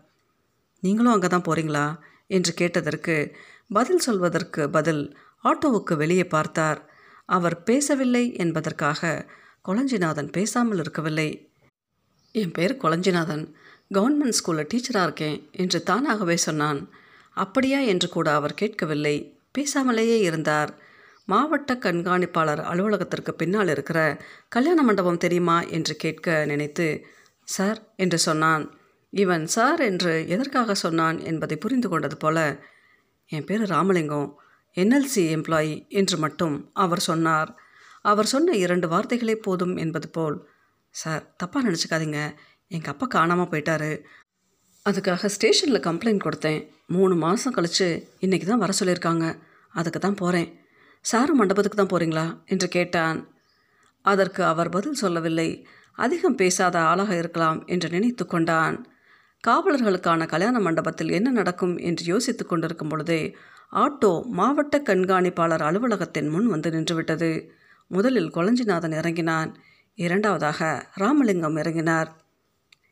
[0.80, 3.36] நீங்களும் அங்கே தான் போகிறீங்களா என்று கேட்டதற்கு
[3.68, 6.90] பதில் சொல்வதற்கு பதில் ஆட்டோவுக்கு வெளியே பார்த்தார்.
[7.24, 9.26] அவர் பேசவில்லை என்பதற்காக
[9.68, 11.51] கொளஞ்சிநாதன் பேசாமல் இருக்கவில்லை.
[12.32, 13.52] என் பேர் கொளஞ்சிநாதன்
[13.94, 16.88] கவர்மெண்ட் ஸ்கூலில் டீச்சராக இருக்கேன் என்று தானாகவே சொன்னான்.
[17.32, 17.78] அப்படியா?
[17.78, 19.38] என்று கூட அவர் கேட்கவில்லை.
[19.58, 20.78] பேசாமலேயே இருந்தார்.
[21.24, 25.62] மாவட்ட கண்காணிப்பாளர் அலுவலகத்திற்கு பின்னால் இருக்கிற கல்யாண மண்டபம் தெரியுமா?
[25.62, 27.06] என்று கேட்க நினைத்து
[27.44, 28.78] சார் என்று சொன்னான்.
[29.10, 32.62] இவன் சார் என்று எதற்காக சொன்னான் என்பதை புரிந்து கொண்டது போல
[33.26, 34.40] என் பேர் ராமலிங்கம்.
[34.74, 37.56] என்எல்சி எம்ப்ளாயி என்று மட்டும் அவர் சொன்னார்.
[38.02, 40.48] அவர் சொன்ன இரண்டு வார்த்தைகளே போதும் என்பது போல்
[41.00, 42.20] சார் தப்பாக நினச்சிக்காதீங்க.
[42.74, 43.90] எங்கள் அப்பா காணாமல் போயிட்டாரு.
[44.86, 46.60] அதுக்காக ஸ்டேஷனில் கம்ப்ளைண்ட் கொடுத்தேன்.
[46.94, 47.88] மூணு மாதம் கழித்து
[48.24, 49.26] இன்றைக்கி தான் வர சொல்லியிருக்காங்க.
[49.78, 50.48] அதுக்கு தான் போகிறேன்
[51.04, 53.18] சாரு மண்டபத்துக்கு தான் போகிறீங்களா என்று கேட்டான்.
[54.04, 55.48] அதற்கு அவர் பதில் சொல்லவில்லை.
[55.98, 58.76] அதிகம் பேசாத ஆளாக இருக்கலாம் என்று நினைத்து கொண்டான்.
[59.44, 63.22] காவலர்களுக்கான கல்யாண மண்டபத்தில் என்ன நடக்கும் என்று யோசித்து கொண்டிருக்கும் பொழுதே
[63.82, 67.30] ஆட்டோ மாவட்ட கண்காணிப்பாளர் அலுவலகத்தின் முன் வந்து நின்றுவிட்டது.
[67.90, 69.50] முதலில் கொளஞ்சிநாதன் இறங்கினான்.
[69.94, 72.06] இரண்டாவதாக ராமலிங்கம் இறங்கினார்.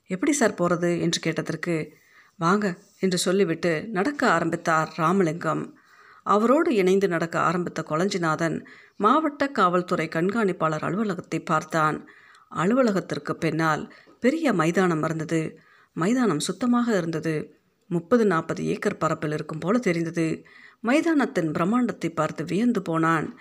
[0.06, 1.98] எப்படி சார் போகிறது என்று கேட்டதற்கு
[2.36, 5.74] வாங்க என்று சொல்லிவிட்டு நடக்க ஆரம்பித்தார் ராமலிங்கம்.
[6.22, 12.08] அவரோடு இணைந்து நடக்க ஆரம்பித்த கொளஞ்சிநாதன் மாவட்ட காவல்துறை கண்காணிப்பாளர் அலுவலகத்தை பார்த்தான்.
[12.48, 15.58] அலுவலகத்திற்கு பின்னால் பெரிய மைதானம் இருந்தது.
[15.92, 17.58] மைதானம் சுத்தமாக இருந்தது.
[17.86, 20.44] முப்பது நாற்பது ஏக்கர் பரப்பில் இருக்கும் போல தெரிந்தது.
[20.80, 23.38] மைதானத்தின் பிரம்மாண்டத்தை பார்த்து வியந்து போனான்.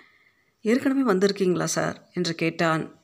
[0.60, 2.10] ஏற்கனவே வந்திருக்கீங்களா சார்?
[2.12, 2.99] என்று கேட்டான்.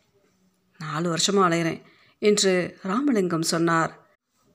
[0.78, 1.82] நாலு வருஷமாக அலையிறேன்
[2.18, 3.92] என்று ராமலிங்கம் சொன்னார்.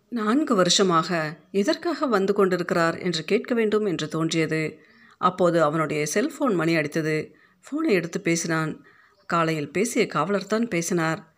[0.10, 4.80] நான்கு வருஷமாக எதற்காக வந்து கொண்டிருக்கிறார் என்று கேட்க வேண்டும் என்று தோன்றியது.
[5.18, 7.34] அப்போது அவனுடைய செல்போன் மணி அடித்தது.
[7.66, 8.86] ஃபோனை எடுத்து பேசினான்.
[9.26, 11.34] காலையில் பேசிய காவலர் தான் பேசினார்.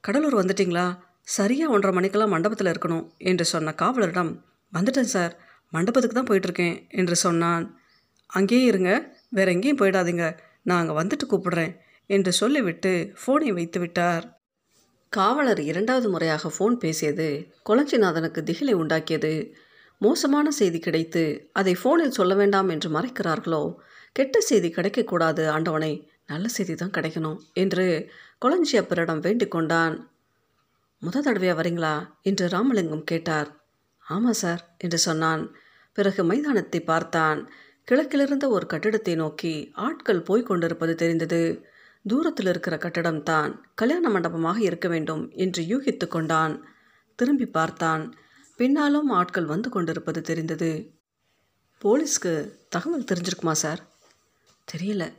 [0.00, 0.98] கடலூர் வந்துட்டிங்களா?
[1.20, 4.32] சரியாக ஒன்றரை மணிக்கெல்லாம் மண்டபத்தில் இருக்கணும் என்று சொன்ன காவலரிடம்
[4.72, 5.36] வந்துட்டேன் சார்.
[5.70, 7.80] மண்டபத்துக்கு தான் போயிட்டுருக்கேன் என்று சொன்னான்.
[8.26, 9.16] அங்கேயே இருங்க.
[9.30, 10.38] வேற எங்கேயும் போயிடாதீங்க.
[10.62, 11.72] நான் அங்கே வந்துட்டு கூப்பிடுறேன்.
[12.06, 14.32] என்று சொல்லிவிட்டு ஃபோனை வைத்துவிட்டார்
[15.12, 19.52] காவலர் இரண்டாவது முறையாக ஃபோன் பேசியது கொளஞ்சிநாதனுக்கு திகிலை உண்டாக்கியது.
[19.98, 23.74] மோசமான செய்தி கிடைத்து அதை ஃபோனில் சொல்ல வேண்டாம் என்று மறைக்கிறார்களோ?
[24.12, 28.10] கெட்ட செய்தி கிடைக்கக்கூடாது ஆண்டவனை நல்ல செய்தி தான் கிடைக்கணும் என்று
[28.44, 30.10] கொளஞ்சி அப்பரிடம் வேண்டிக் கொண்டான்.
[31.02, 31.94] முத தடவையாக வரீங்களா?
[32.22, 33.48] என்று ராமலிங்கம் கேட்டார்.
[33.98, 35.54] ஆமாம் சார் என்று சொன்னான்.
[35.92, 37.50] பிறகு மைதானத்தை பார்த்தான்.
[37.88, 41.68] கிழக்கிலிருந்த ஒரு கட்டிடத்தை நோக்கி ஆட்கள் போய்க் கொண்டிருப்பது தெரிந்தது.
[42.06, 46.64] தூரத்தில் இருக்கிற கட்டடம்தான் கல்யாண மண்டபமாக இருக்க வேண்டும் என்று யூகித்து கொண்டான்.
[47.14, 48.14] திரும்பி பார்த்தான்.
[48.56, 50.94] பின்னாலும் ஆட்கள் வந்து கொண்டிருப்பது தெரிந்தது.
[51.84, 53.82] போலீஸ்க்கு தகவல் தெரிஞ்சிருக்குமா சார்?
[54.72, 55.12] தெரியல.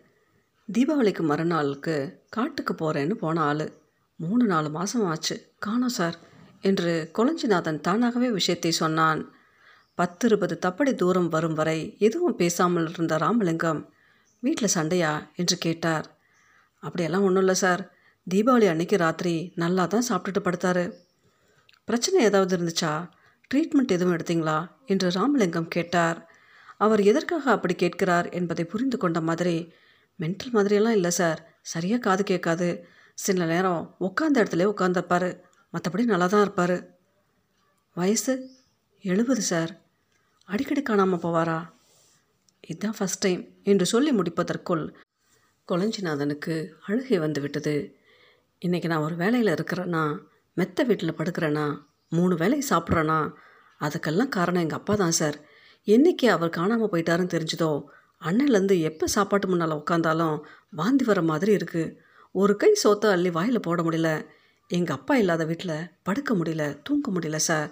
[0.73, 3.71] தீபாவளிக்கு மறுநாளுக்கு காட்டுக்கு போகிறேன்னு போன ஆள்.
[4.15, 5.51] மூணு நாலு மாதம் ஆச்சு.
[5.59, 6.17] காணோம் சார்
[6.61, 9.33] என்று கொளஞ்சிநாதன் தானாகவே விஷயத்தை சொன்னான்.
[9.95, 13.89] பத்து இருபது தப்படி தூரம் வரும் வரை எதுவும் பேசாமல் இருந்த ராமலிங்கம்
[14.39, 15.31] வீட்டில் சண்டையா?
[15.35, 16.14] என்று கேட்டார்.
[16.85, 17.81] அப்படியெல்லாம் ஒன்றும் இல்லை சார்.
[18.27, 20.85] தீபாவளி அன்னைக்கு ராத்திரி நல்லா தான் சாப்பிட்டுட்டு படுத்தாரு.
[21.87, 22.93] பிரச்சனை ஏதாவது இருந்துச்சா?
[23.49, 24.57] ட்ரீட்மெண்ட் எதுவும் எடுத்தீங்களா?
[24.85, 26.19] என்று ராமலிங்கம் கேட்டார்.
[26.77, 29.55] அவர் எதற்காக அப்படி கேட்கிறார் என்பதை புரிந்து கொண்ட மாதிரி
[30.19, 31.39] மென்டல் மாதிரியெல்லாம் இல்லை சார்.
[31.61, 32.69] சரியாக காது கேட்காது.
[33.13, 35.29] சில நேரம் உட்காந்த இடத்துல உட்காந்துருப்பார்
[35.73, 36.77] மற்றபடி நல்லா தான் இருப்பார்.
[37.95, 38.33] வயசு
[39.03, 39.71] எழுபது சார்.
[40.45, 41.59] அடிக்கடி காணாமல் போவாரா?
[42.67, 44.85] இதுதான் ஃபஸ்ட் டைம் என்று சொல்லி முடிப்பதற்குள்
[45.69, 46.55] கொளஞ்சிநாதனுக்கு
[46.87, 47.73] அழுகை வந்து விட்டது
[48.61, 50.03] இன்றைக்கி நான் ஒரு வேலையில் இருக்கிறேன்னா
[50.57, 51.63] மெத்த வீட்டில் படுக்கிறேன்னா
[52.11, 53.17] மூணு வேலை சாப்பிட்றேன்னா
[53.81, 55.37] அதுக்கெல்லாம் காரணம் எங்கள் அப்பா தான் சார்.
[55.87, 57.71] என்றைக்கு அவர் காணாமல் போயிட்டாருன்னு தெரிஞ்சதோ
[58.21, 60.37] அண்ணன்லேருந்து எப்போ சாப்பாட்டு முன்னால் உட்காந்தாலும்
[60.69, 61.93] வாந்தி வர மாதிரி இருக்குது
[62.35, 64.09] ஒரு கை சோத்தை அள்ளி வாயில் போட முடியல.
[64.69, 67.69] எங்கள் அப்பா இல்லாத வீட்டில் படுக்க முடியல தூங்க முடியல சார்.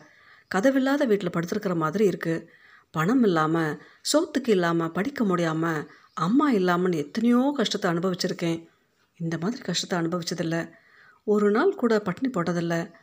[0.51, 2.45] கதவில்லாத வீட்டில் படுத்துருக்கிற மாதிரி இருக்குது
[2.93, 3.77] பணம் இல்லாமல்
[4.12, 5.82] சோத்துக்கு இல்லாமல் படிக்க முடியாமல்
[6.13, 8.67] அம்மா இல்லாமல் எத்தனையோ கஷ்டத்தை அனுபவிச்சிருக்கேன்.
[9.17, 10.71] இந்த மாதிரி கஷ்டத்தை அனுபவிச்சதில்ல.
[11.23, 12.93] ஒரு நாள் கூட பட்டினி போட்டதில்ல.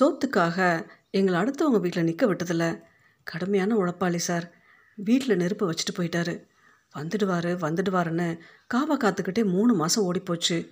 [0.00, 2.82] சோத்துக்காக எங்களை அடுத்தவங்க வீட்டில் நிற்க விட்டதில்ல.
[3.22, 4.54] கடுமையான உழைப்பாளி சார்.
[4.94, 6.48] வீட்டில் நெருப்பு வச்சுட்டு போயிட்டாரு.
[6.94, 8.38] வந்துடுவார் வந்துடுவாருன்னு
[8.74, 10.68] காவா காத்துக்கிட்டே மூணு மாதம் ஓடிப்போச்சு.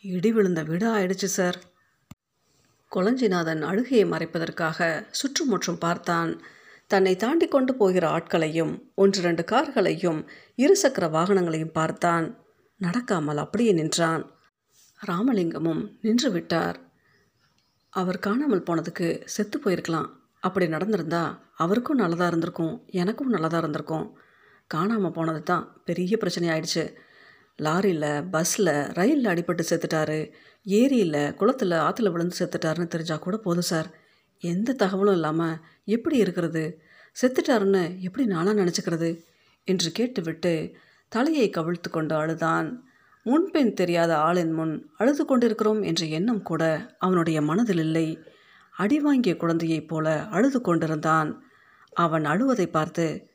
[0.00, 1.58] இடி விழுந்த வீடு ஆயிடுச்சு சார்.
[2.92, 6.42] கொளஞ்சிநாதன் அழுகையை மறைப்பதற்காக சுற்றுமுற்றும் பார்த்தான்.
[6.92, 10.20] தன்னை தாண்டி கொண்டு போகிற ஆட்களையும் ஒன்று ரெண்டு கார்களையும்
[10.62, 12.26] இருசக்கர வாகனங்களையும் பார்த்தான்.
[12.80, 14.24] நடக்காமல் அப்படியே நின்றான்.
[15.00, 16.78] ராமலிங்கமும் நின்று விட்டார்.
[17.92, 20.10] அவர் காணாமல் போனதுக்கு செத்து போயிருக்கலாம்.
[20.46, 21.24] அப்படி நடந்திருந்தா
[21.62, 24.06] அவருக்கும் நல்லதாக இருந்திருக்கும் எனக்கும் நல்லதாக இருந்திருக்கும்.
[24.70, 26.84] காணாமல் போனது தான் பெரிய பிரச்சனை ஆயிடுச்சு.
[27.58, 30.20] லாரியில் பஸ்ஸில் ரயிலில் அடிபட்டு செத்துட்டாரு.
[30.66, 33.88] ஏரியில் குளத்தில் ஆற்றுல விழுந்து செத்துட்டாருன்னு தெரிஞ்சால் கூட போதும் சார்.
[34.42, 36.82] எந்த தகவலும் இல்லாமல் எப்படி இருக்கிறது?
[37.16, 39.24] செத்துட்டாருன்னு எப்படி நானாக நினச்சிக்கிறது?
[39.64, 40.74] என்று கேட்டுவிட்டு
[41.08, 42.68] தலையை கவிழ்த்து கொண்டு அழுதான்.
[43.24, 46.62] முன்பின் தெரியாத ஆளின் முன் அழுது கொண்டிருக்கிறோம் என்ற எண்ணம் கூட
[46.98, 48.06] அவனுடைய மனதில் இல்லை.
[48.70, 51.30] அடி வாங்கிய குழந்தையைப் போல அழுது கொண்டிருந்தான்.
[51.92, 53.28] அவன் அழுவதை பார்த்து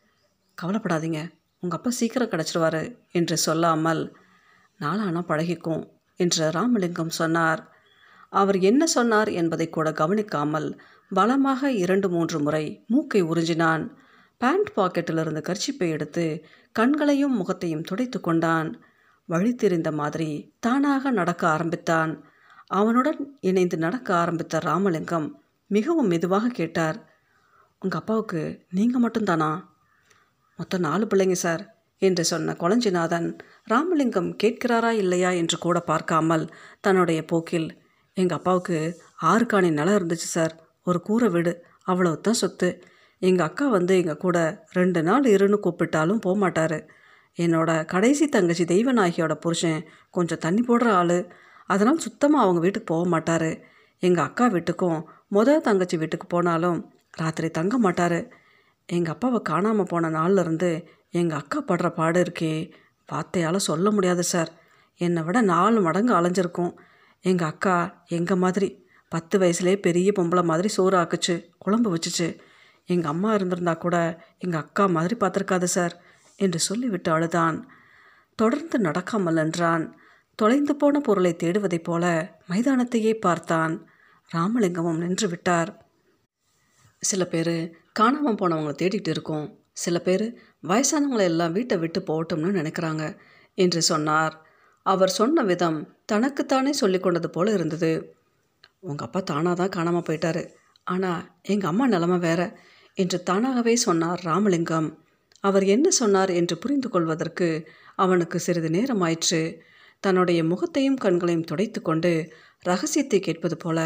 [0.58, 1.20] கவலைப்படாதீங்க
[1.60, 4.02] உங்கள் அப்பா சீக்கிரம் கிடச்சிடுவாரு என்று சொல்லாமல்
[4.80, 5.84] நாளானா பழகிக்கும்
[6.16, 7.77] என்று ராமலிங்கம் சொன்னார்.
[8.34, 10.80] அவர் என்ன சொன்னார் என்பதை கூட கவனிக்காமல்
[11.12, 13.84] பலமாக இரண்டு மூன்று முறை மூக்கை உறிஞ்சினான்.
[14.38, 18.82] பேண்ட் பாக்கெட்டிலிருந்து கர்ச்சிப்பை எடுத்து கண்களையும் முகத்தையும் துடைத்து கொண்டான்.
[19.26, 22.12] வழி தெரிந்த மாதிரி தானாக நடக்க ஆரம்பித்தான்.
[22.68, 25.28] அவனுடன் இணைந்து நடக்க ஆரம்பித்த ராமலிங்கம்
[25.68, 26.98] மிகவும் மெதுவாக கேட்டார்
[27.80, 29.64] உங்கள் அப்பாவுக்கு நீங்கள் மட்டும்தானா?
[30.60, 31.64] மொத்தம் நாலு பிள்ளைங்க சார்
[31.98, 33.28] என்று சொன்ன கொளஞ்சிநாதன்
[33.64, 35.32] ராமலிங்கம் கேட்கிறாரா இல்லையா?
[35.32, 36.46] என்று கூட பார்க்காமல்
[36.80, 37.68] தன்னுடைய போக்கில்
[38.18, 38.78] எங்கள் அப்பாவுக்கு
[39.22, 40.54] ஆறுக்காணி நிலம் இருந்துச்சு சார்.
[40.84, 41.52] ஒரு கூரை வீடு.
[41.84, 42.70] அவ்வளவு தான் சொத்து.
[43.22, 44.38] எங்கள் அக்கா வந்து எங்கள் கூட
[44.72, 46.78] ரெண்டு நாள் இருன்னு கூப்பிட்டாலும் போக மாட்டார்
[47.38, 51.18] என்னோட கடைசி தங்கச்சி தெய்வநாயகியோட புருஷன் கொஞ்சம் தண்ணி போடுற ஆள்.
[51.70, 53.50] அதனால் சுத்தமாக அவங்க வீட்டுக்கு போக மாட்டார்.
[54.04, 55.00] எங்கள் அக்கா வீட்டுக்கும்
[55.36, 56.80] முத தங்கச்சி வீட்டுக்கு போனாலும்
[57.12, 58.20] ராத்திரி தங்க மாட்டார்.
[58.90, 60.72] எங்கள் அப்பாவை காணாமல் போன நாள்லேருந்து
[61.12, 62.54] எங்கள் அக்கா படுற பாடு இருக்கே.
[63.10, 64.52] வார்த்தையால் சொல்ல முடியாது சார்.
[65.02, 66.74] என்னை விட நாலு மடங்கு அலைஞ்சிருக்கும்.
[67.22, 72.38] எங்கள் அக்கா எங்கள் மாதிரி பத்து வயசுலேயே பெரிய பொம்பளை மாதிரி சோறு ஆக்குச்சு குழம்பு வச்சுச்சு.
[72.86, 76.02] எங்கள் அம்மா இருந்திருந்தா கூட எங்கள் அக்கா மாதிரி பார்த்துருக்காது சார்
[76.36, 77.70] என்று சொல்லிவிட்டு அழுதான்.
[78.36, 79.96] தொடர்ந்து நடக்காமல் என்றான்
[80.36, 83.88] தொலைந்து போன பொருளை தேடுவதைப் போல மைதானத்தையே பார்த்தான்.
[84.36, 85.86] ராமலிங்கமும் நின்று விட்டார்.
[86.98, 89.60] சில பேர் காணாமல் போனவங்களை தேடிட்டு இருக்கோம்.
[89.72, 93.18] சில பேர் வயசானவங்களை எல்லாம் வீட்டை விட்டு போகட்டும்னு நினைக்கிறாங்க
[93.54, 94.47] என்று சொன்னார்.
[94.88, 97.92] அவர் சொன்ன விதம் தனக்குத்தானே சொல்லி கொண்டது போல இருந்தது.
[98.80, 100.44] உங்கள் அப்பா தானாக தான் காணாமல் போயிட்டாரு.
[100.84, 102.42] ஆனால் எங்கள் அம்மா நிலமை வேற
[102.98, 104.90] என்று தானாகவே சொன்னார் ராமலிங்கம்.
[105.44, 107.48] அவர் என்ன சொன்னார் என்று புரிந்து கொள்வதற்கு
[107.96, 109.42] அவனுக்கு சிறிது நேரமாயிற்று.
[110.04, 112.12] தன்னுடைய முகத்தையும் கண்களையும் துடைத்து கொண்டு
[112.66, 113.80] ரகசியத்தை கேட்பது போல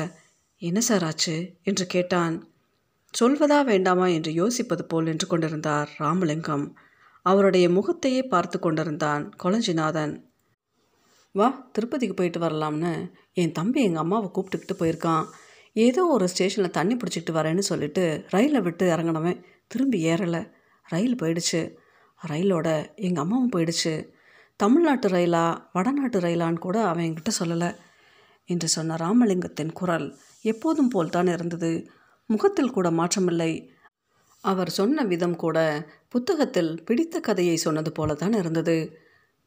[0.61, 2.35] என்ன சார் ஆச்சு என்று கேட்டான்.
[3.13, 6.65] சொல்வதா வேண்டாமா என்று யோசிப்பது போல் நின்று கொண்டிருந்தார் ராமலிங்கம்.
[7.25, 10.13] அவருடைய முகத்தையே பார்த்து கொண்டிருந்தான் கொளஞ்சிநாதன்
[11.31, 15.25] வா திருப்பதிக்கு போயிட்டு வரலாம்னு என் தம்பி எங்கள் அம்மாவை கூப்பிட்டுக்கிட்டு போயிருக்கான்.
[15.73, 20.51] ஏதோ ஒரு ஸ்டேஷனில் தண்ணி பிடிச்சிக்கிட்டு வரேன்னு சொல்லிட்டு ரயிலை விட்டு இறங்கினவன் திரும்பி ஏறலை.
[20.83, 21.75] ரயில் போயிடுச்சு.
[22.27, 24.07] ரயிலோட எங்கள் அம்மாவும் போயிடுச்சு.
[24.55, 27.75] தமிழ்நாட்டு ரயிலா வடநாட்டு ரயிலான்னு கூட அவன் என்கிட்ட சொல்லலை.
[28.45, 31.89] என்று சொன்ன ராமலிங்கத்தின் குரல் எப்போதும் போல்தான் இருந்தது.
[32.25, 33.67] முகத்தில் கூட மாற்றமில்லை.
[34.41, 39.00] அவர் சொன்ன விதம் கூட புத்தகத்தில் பிடித்த கதையை சொன்னது போலதான் இருந்தது.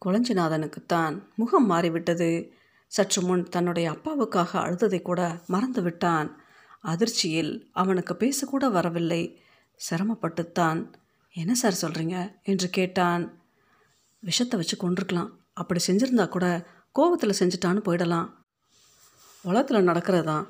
[0.05, 2.31] குளஞ்சிநாதனுக்குத்தான் முகம் மாறிவிட்டது.
[2.93, 6.29] சற்று முன் தன்னுடைய அப்பாவுக்காக அழுததை கூட மறந்து விட்டான்
[6.83, 9.23] அதிர்ச்சியில் அவனுக்கு பேசக்கூட வரவில்லை.
[9.81, 10.81] சிரமப்பட்டுத்தான்
[11.35, 13.25] என்ன சார் சொல்கிறீங்க என்று கேட்டான்.
[14.23, 16.47] விஷத்தை வச்சு கொண்டிருக்கலாம் அப்படி செஞ்சுருந்தா கூட
[16.93, 18.29] கோபத்தில் செஞ்சுட்டான்னு போயிடலாம்.
[19.45, 20.45] உலகத்தில் நடக்கிறது தான்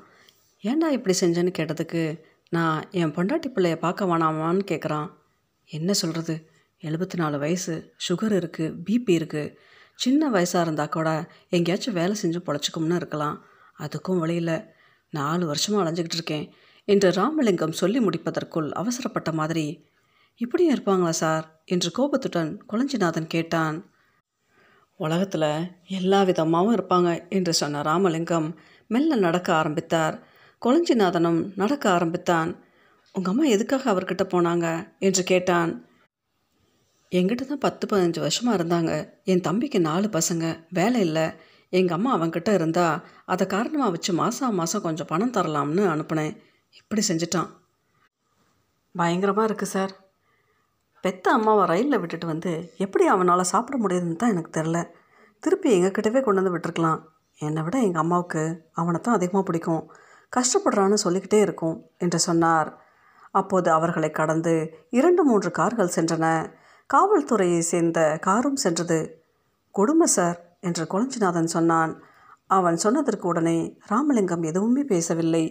[0.63, 2.03] ஏன்டா இப்படி செஞ்சேன்னு கேட்டதுக்கு
[2.49, 5.07] நான் என் பொண்டாட்டி பிள்ளைய பார்க்க வேணாமான்னு கேட்குறான்
[5.69, 6.35] என்ன சொல்கிறது
[6.85, 9.55] எழுபத்தி நாலு வயசு சுகர் இருக்குது பிபி இருக்குது
[9.95, 13.45] சின்ன வயசாக இருந்தால் கூட எங்கேயாச்சும் வேலை செஞ்சு பொழைச்சிக்கும்னு இருக்கலாம்.
[13.79, 14.65] அதுக்கும் வழியில்
[15.09, 16.53] நாலு வருஷமாக அலைஞ்சிக்கிட்டு இருக்கேன்.
[16.83, 19.85] என்று ராமலிங்கம் சொல்லி முடிப்பதற்குள் அவசரப்பட்ட மாதிரி
[20.35, 21.61] இப்படியும் இருப்பாங்களா சார்?
[21.65, 23.91] என்று கோபத்துடன் குளஞ்சிநாதன் கேட்டான்.
[24.95, 30.27] உலகத்தில் எல்லா விதமாகவும் இருப்பாங்க என்று சொன்ன ராமலிங்கம் மெல்ல நடக்க ஆரம்பித்தார்.
[30.65, 32.63] கொளஞ்சிநாதனும் நடக்க ஆரம்பித்தான்.
[33.13, 34.97] உங்கள் அம்மா எதுக்காக அவர்கிட்ட போனாங்க?
[34.99, 35.84] என்று கேட்டான்.
[37.17, 38.91] என்கிட்ட தான் பத்து பதினஞ்சு வருஷமாக இருந்தாங்க.
[39.31, 40.45] என் தம்பிக்கு நாலு பசங்க.
[40.79, 41.25] வேலை இல்லை.
[41.73, 42.87] எங்கள் அம்மா அவன்கிட்ட இருந்தா
[43.33, 46.33] அதை காரணமாக வச்சு மாதம் மாதம் கொஞ்சம் பணம் தரலாம்னு அனுப்புனேன்.
[46.79, 47.49] இப்படி செஞ்சிட்டான்.
[48.95, 49.93] பயங்கரமாக இருக்குது சார்.
[51.03, 52.51] பெத்த அம்மாவை ரயிலில் விட்டுட்டு வந்து
[52.85, 54.77] எப்படி அவனால் சாப்பிட முடியுதுன்னு தான் எனக்கு தெரில
[55.43, 56.99] திருப்பி எங்ககிட்டவே கொண்டு வந்து விட்டுருக்கலாம்.
[57.41, 58.43] என்னை விட எங்கள் அம்மாவுக்கு
[58.79, 59.83] அவனை தான் அதிகமாக பிடிக்கும்.
[60.33, 62.69] கஷ்டப்படுறான்னு சொல்லிக்கிட்டே இருக்கும் என்று சொன்னார்.
[63.31, 64.53] அப்போது அவர்களை கடந்து
[64.89, 66.25] இரண்டு மூன்று கார்கள் சென்றன.
[66.93, 69.23] காவல்துறையை சேர்ந்த காரும் சென்றது.
[69.71, 71.93] கொடுமை சார் என்று கொளஞ்சிநாதன் சொன்னான்.
[72.47, 75.45] அவன் சொன்னதற்கு உடனே ராமலிங்கம் எதுவுமே பேசவில்லை.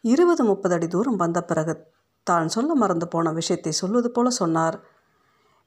[0.00, 1.74] இருபது முப்பது அடி தூரம் வந்த பிறகு
[2.22, 4.76] தான் சொல்ல மறந்து போன விஷயத்தை சொல்வது போல சொன்னார்.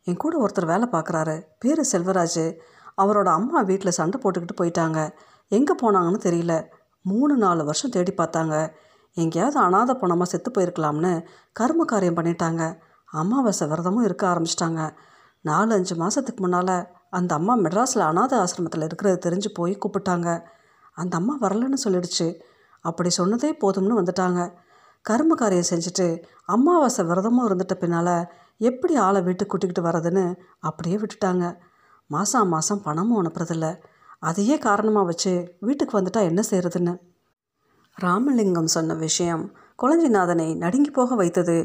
[0.04, 1.36] என் கூட ஒருத்தர் வேலை பார்க்குறாரு.
[1.60, 2.46] பேர் செல்வராஜ்.
[2.98, 5.00] அவரோட அம்மா வீட்டில் சண்டை போட்டுக்கிட்டு போயிட்டாங்க.
[5.48, 6.56] எங்கே போனாங்கன்னு தெரியல.
[7.02, 8.56] மூணு நாலு வருஷம் தேடி பார்த்தாங்க.
[9.14, 11.14] எங்கேயாவது அனாதை பணமாக செத்து போயிருக்கலாம்னு
[11.52, 12.64] கர்ம காரியம் பண்ணிட்டாங்க.
[13.16, 14.82] அமாவாசை விரதமும் இருக்க ஆரம்பிச்சிட்டாங்க.
[15.42, 16.76] நாலு அஞ்சு மாதத்துக்கு முன்னால்
[17.10, 20.30] அந்த அம்மா மெட்ராஸில் அனாத ஆசிரமத்தில் இருக்கிறது தெரிஞ்சு போய் கூப்பிட்டாங்க.
[20.94, 22.28] அந்த அம்மா வரலன்னு சொல்லிடுச்சு.
[22.86, 24.54] அப்படி சொன்னதே போதும்னு வந்துட்டாங்க.
[25.02, 26.08] கர்ம காரியம் செஞ்சுட்டு
[26.46, 28.16] அமாவாசை விரதமும் இருந்துட்ட பின்னால்
[28.62, 30.26] எப்படி ஆளை வீட்டுக்கு கூட்டிக்கிட்டு வர்றதுன்னு
[30.60, 31.46] அப்படியே விட்டுட்டாங்க.
[32.10, 33.68] மாதம் மாதம் பணமும் அனுப்புறதில்ல.
[34.20, 36.94] அதையே காரணமாக வச்சு வீட்டுக்கு வந்துட்டா என்ன செய்கிறதுன்னு
[37.98, 39.44] ராமலிங்கம் சொன்ன விஷயம்
[39.84, 41.58] கொளஞ்சிநாதனை நடுங்கி போக வைத்தது.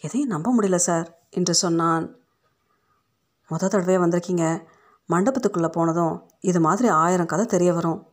[0.00, 2.16] எதையும் நம்ப முடியல சார் என்று சொன்னான்.
[3.50, 4.62] முத தடவையாக வந்திருக்கீங்க.
[5.08, 8.06] மண்டபத்துக்குள்ளே போனதும் இது மாதிரி ஆயிரம் கதை தெரிய வரும்.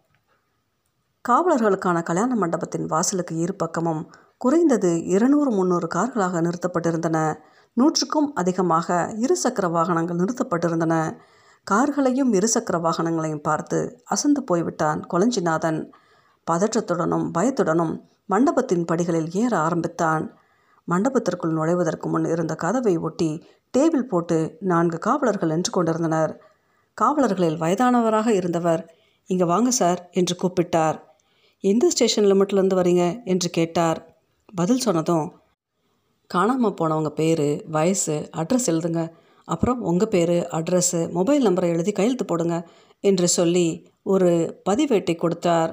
[1.30, 7.36] காவலர்களுக்கான கல்யாண மண்டபத்தின் வாசலுக்கு இரு பக்கமும் குறைந்தது இருநூறு முந்நூறு கார்களாக நிறுத்தப்பட்டிருந்தன.
[7.74, 11.20] நூற்றுக்கும் அதிகமாக இருசக்கர வாகனங்கள் நிறுத்தப்பட்டிருந்தன.
[11.64, 15.92] கார்களையும் இருசக்கர வாகனங்களையும் பார்த்து அசந்து போய்விட்டான் கொளஞ்சிநாதன்
[16.52, 20.38] பதற்றத்துடனும் பயத்துடனும் மண்டபத்தின் படிகளில் ஏற ஆரம்பித்தான்.
[20.88, 23.44] மண்டபத்திற்குள் நுழைவதற்கு முன் இருந்த கதவை ஒட்டி
[23.78, 26.34] டேபிள் போட்டு நான்கு காவலர்கள் நின்று கொண்டிருந்தனர்.
[27.02, 28.94] காவலர்களில் வயதானவராக இருந்தவர்
[29.30, 30.98] இங்கே வாங்க சார் என்று கூப்பிட்டார்.
[31.60, 33.24] எந்த ஸ்டேஷன் லிமிட்லேருந்து வரீங்க?
[33.24, 34.00] என்று கேட்டார்.
[34.56, 35.34] பதில் சொன்னதும்
[36.28, 39.12] காணாமல் போனவங்க பேர் வயசு அட்ரஸ் எழுதுங்க.
[39.48, 42.68] அப்புறம் உங்கள் பேர் அட்ரஸ்ஸு மொபைல் நம்பரை எழுதி கையெழுத்து போடுங்க
[43.00, 43.68] என்று சொல்லி
[44.04, 45.72] ஒரு பதிவேட்டை கொடுத்தார்.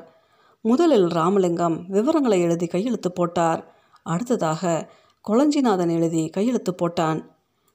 [0.65, 3.63] முதலில் ராமலிங்கம் விவரங்களை எழுதி கையெழுத்து போட்டார்.
[4.03, 4.93] அடுத்ததாக
[5.25, 7.19] கொளஞ்சிநாதன் எழுதி கையெழுத்து போட்டான்.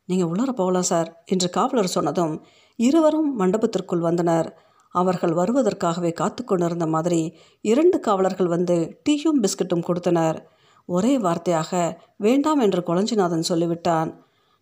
[0.06, 2.44] நீங்கள் உள்ளர போகலாம் சார் என்று காவலர் சொன்னதும்
[2.76, 4.56] இருவரும் மண்டபத்திற்குள் வந்தனர்.
[4.92, 10.48] அவர்கள் வருவதற்காகவே காத்து கொண்டிருந்த மாதிரி இரண்டு காவலர்கள் வந்து டீயும் பிஸ்கட்டும் கொடுத்தனர்.
[10.86, 14.12] ஒரே வார்த்தையாக வேண்டாம் என்று கொளஞ்சிநாதன் சொல்லிவிட்டான்.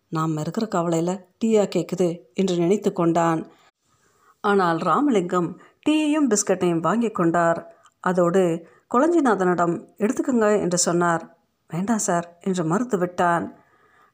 [0.08, 1.14] நாம் இருக்கிற கவலையில்
[1.44, 3.40] டீயா கேட்குது என்று நினைத்து கொண்டான்.
[4.40, 7.58] ஆனால் ராமலிங்கம் டீயையும் பிஸ்கட்டையும் வாங்கி கொண்டார்.
[8.00, 11.35] அதோடு கொளஞ்சிநாதனிடம் எடுத்துக்கங்க என்று சொன்னார்.
[11.70, 13.46] வேண்டாம் சார் என்று மறுத்துவிட்டான்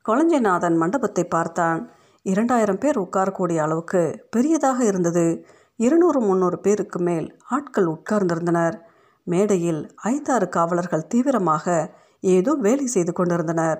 [0.04, 1.80] கொளஞ்சிநாதன் மண்டபத்தை பார்த்தான்.
[2.22, 5.44] இரண்டாயிரம் பேர் உட்காரக்கூடிய அளவுக்கு பெரியதாக இருந்தது.
[5.76, 8.76] இருநூறு முந்நூறு பேருக்கு மேல் ஆட்கள் உட்கார்ந்திருந்தனர்.
[9.24, 13.78] மேடையில் ஐந்தாறு காவலர்கள் தீவிரமாக ஏதோ வேலை செய்து கொண்டிருந்தனர்.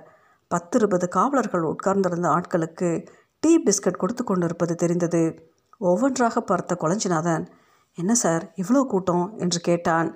[0.49, 3.07] பத்து இருபது காவலர்கள் உட்கார்ந்திருந்த ஆட்களுக்கு
[3.41, 5.23] டீ பிஸ்கட் கொடுத்து கொண்டிருப்பது தெரிந்தது.
[5.79, 7.45] ஒவ்வொன்றாக பார்த்த கொளஞ்சிநாதன்
[7.99, 9.39] என்ன சார் இவ்வளோ கூட்டம்?
[9.39, 10.09] என்று கேட்டான்.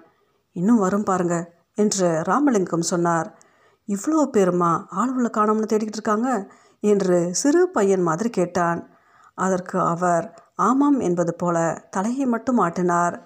[0.52, 1.36] இன்னும் வரும் பாருங்க
[1.74, 3.28] என்று ராமலிங்கம் சொன்னார்.
[3.89, 6.30] இவ்வளோ பேருமா ஆள் உள்ள காணோம்னு தேடிக்கிட்டு இருக்காங்க?
[6.80, 8.80] என்று சிறு பையன் மாதிரி கேட்டான்.
[9.34, 11.57] அதற்கு அவர் ஆமாம் என்பது போல
[11.91, 13.16] தலையை மட்டும் ஆட்டினார்.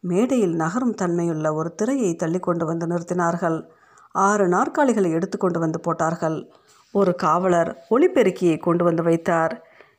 [0.00, 3.58] மேடையில் நகரும் தன்மையுள்ள ஒரு திரையை தள்ளி கொண்டு வந்து நிறுத்தினார்கள்.
[4.12, 6.38] ஆறு நாற்காலிகளை எடுத்து கொண்டு வந்து போட்டார்கள்.
[6.94, 9.54] ஒரு காவலர் ஒளிபெருக்கியை கொண்டு வந்து வைத்தார்.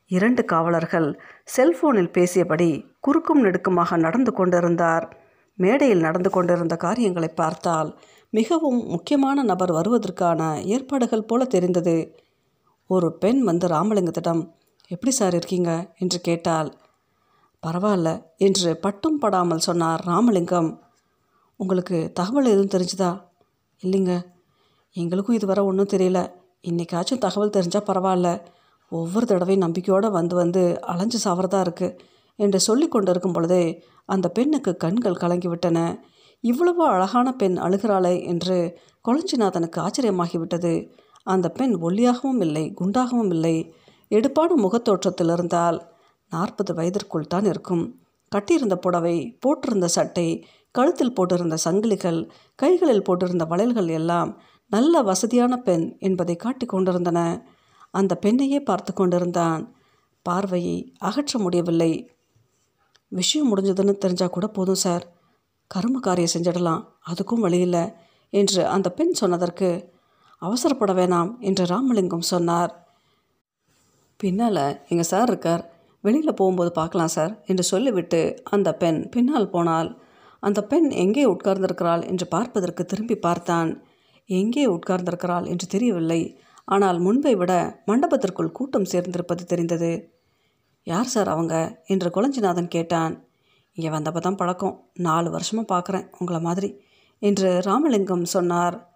[0.08, 5.06] இரண்டு காவலர்கள் செல்போனில் பேசியபடி குறுக்கும் நெடுக்குமாக நடந்து கொண்டிருந்தார்.
[5.56, 7.90] மேடையில் நடந்து கொண்டிருந்த காரியங்களை பார்த்தால்
[8.34, 12.16] மிகவும் முக்கியமான நபர் வருவதற்கான ஏற்பாடுகள் போல தெரிந்தது.
[12.90, 14.42] ஒரு பெண் வந்து ராமலிங்கத்திடம்
[14.88, 15.72] எப்படி சார் இருக்கீங்க?
[15.98, 16.70] என்று கேட்டால்
[17.64, 20.82] பரவாயில்ல என்று பட்டும் படாமல் சொன்னார் ராமலிங்கம்.
[21.60, 23.12] உங்களுக்கு தகவல் எதுவும் தெரிஞ்சுதா?
[23.84, 24.14] இல்லைங்க.
[24.96, 26.32] எங்களுக்கும் இதுவரை ஒன்றும் தெரியல.
[26.68, 28.42] இன்றைக்காச்சும் தகவல் தெரிஞ்சால் பரவாயில்ல.
[28.92, 31.98] ஒவ்வொரு தடவையும் நம்பிக்கையோடு வந்து வந்து அலைஞ்சு சாவறதா இருக்குது
[32.36, 33.64] என்று சொல்லி கொண்டு இருக்கும் பொழுதே
[34.06, 35.80] அந்த பெண்ணுக்கு கண்கள் கலங்கிவிட்டன.
[36.44, 38.58] இவ்வளவு அழகான பெண் அழுகிறாளே என்று
[39.06, 40.74] கொளஞ்சிநாதனுக்கு ஆச்சரியமாகிவிட்டது.
[41.24, 43.56] அந்த பெண் ஒல்லியாகவும் இல்லை குண்டாகவும் இல்லை.
[44.12, 45.78] எடுப்பான முகத்தோற்றத்தில் இருந்தால்
[46.32, 47.84] நாற்பது வயதிற்குள் தான் இருக்கும்.
[48.32, 49.16] கட்டியிருந்த புடவை
[49.46, 50.28] போட்டிருந்த சட்டை
[50.72, 52.20] கழுத்தில் போட்டிருந்த சங்கிலிகள்
[52.56, 54.42] கைகளில் போட்டிருந்த வளையல்கள் எல்லாம்
[54.72, 57.20] நல்ல வசதியான பெண் என்பதை காட்டி கொண்டிருந்தன.
[57.92, 59.64] அந்த பெண்ணையே பார்த்து கொண்டிருந்தான்.
[60.26, 61.92] பார்வையை அகற்ற முடியவில்லை.
[63.12, 65.06] விஷயம் முடிஞ்சதுன்னு தெரிஞ்சால் கூட போதும் சார்.
[65.76, 66.84] கரும காரியம் செஞ்சிடலாம்.
[67.08, 67.94] அதுக்கும் வழி இல்லை
[68.30, 69.92] என்று அந்த பெண் சொன்னதற்கு
[70.40, 72.86] அவசரப்பட வேணாம் என்று ராமலிங்கம் சொன்னார்.
[74.18, 75.72] பின்னால் எங்கள் சார் இருக்கார்.
[76.02, 80.02] வெளியில் போகும்போது பார்க்கலாம் சார் என்று சொல்லிவிட்டு அந்த பெண் பின்னால் போனால்
[80.40, 83.84] அந்த பெண் எங்கே உட்கார்ந்திருக்கிறாள் என்று பார்ப்பதற்கு திரும்பி பார்த்தான்.
[84.26, 86.38] எங்கே உட்கார்ந்திருக்கிறாள் என்று தெரியவில்லை.
[86.66, 90.12] ஆனால் முன்பை விட மண்டபத்திற்குள் கூட்டம் சேர்ந்திருப்பது தெரிந்தது.
[90.84, 91.82] யார் சார் அவங்க?
[91.86, 93.23] என்று குளஞ்சிநாதன் கேட்டான்.
[93.74, 94.90] இங்கே வந்தப்போ தான் பழக்கம்.
[94.94, 96.82] நாலு வருஷமாக பார்க்குறேன் உங்களை மாதிரி.
[97.20, 98.90] என்று ராமலிங்கம் சொன்னார்.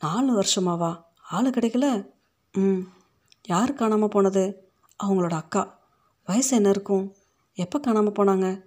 [0.00, 1.02] நாலு வருஷமாவா?
[1.30, 2.06] ஆள் கிடைக்கல.
[2.52, 2.80] ம்.
[3.46, 4.70] யார் காணாமல் போனது?
[5.04, 5.78] அவங்களோட அக்கா.
[6.24, 7.14] வயசு என்ன இருக்கும்?
[7.54, 8.62] எப்போ காணாமல் போனாங்க?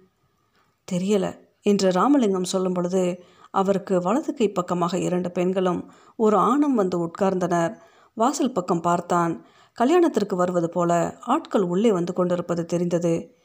[0.92, 7.76] தெரியலை என்று ராமலிங்கம் சொல்லும் பொழுது அவருக்கு வலது கை பக்கமாக இரண்டு பெண்களும் ஒரு ஆணும் வந்து உட்கார்ந்தனர்.
[8.14, 9.44] வாசல் பக்கம் பார்த்தான்.
[9.72, 13.35] கல்யாணத்திற்கு வருவது போல ஆட்கள் உள்ளே வந்து கொண்டிருப்பது தெரிந்தது.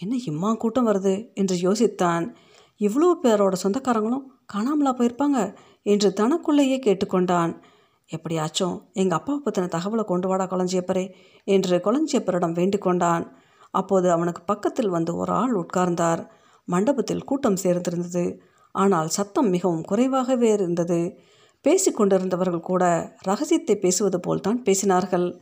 [0.00, 1.28] என்ன இம்மா கூட்டம் வருது?
[1.34, 2.34] என்று யோசித்தான்.
[2.80, 5.56] இவ்வளோ பேரோட சொந்தக்காரங்களும் காணாமலா போயிருப்பாங்க?
[5.82, 7.60] என்று தனக்குள்ளேயே கேட்டுக்கொண்டான்.
[8.06, 11.10] எப்படியாச்சும் எங்கள் அப்பாவை பற்றின தகவலை கொண்டு வாடா கொளஞ்சியப்பரே
[11.44, 13.36] என்று கொளஞ்சியப்பரிடம் வேண்டிக் கொண்டான்.
[13.70, 16.26] அப்போது அவனுக்கு பக்கத்தில் வந்து ஒரு ஆள் உட்கார்ந்தார்.
[16.64, 18.38] மண்டபத்தில் கூட்டம் சேர்ந்திருந்தது.
[18.72, 21.18] ஆனால் சத்தம் மிகவும் குறைவாகவே இருந்தது.
[21.64, 25.40] பேசிக்கொண்டிருந்தவர்கள் கூட ரகசியத்தை பேசுவது போல்தான் பேசினார்கள்.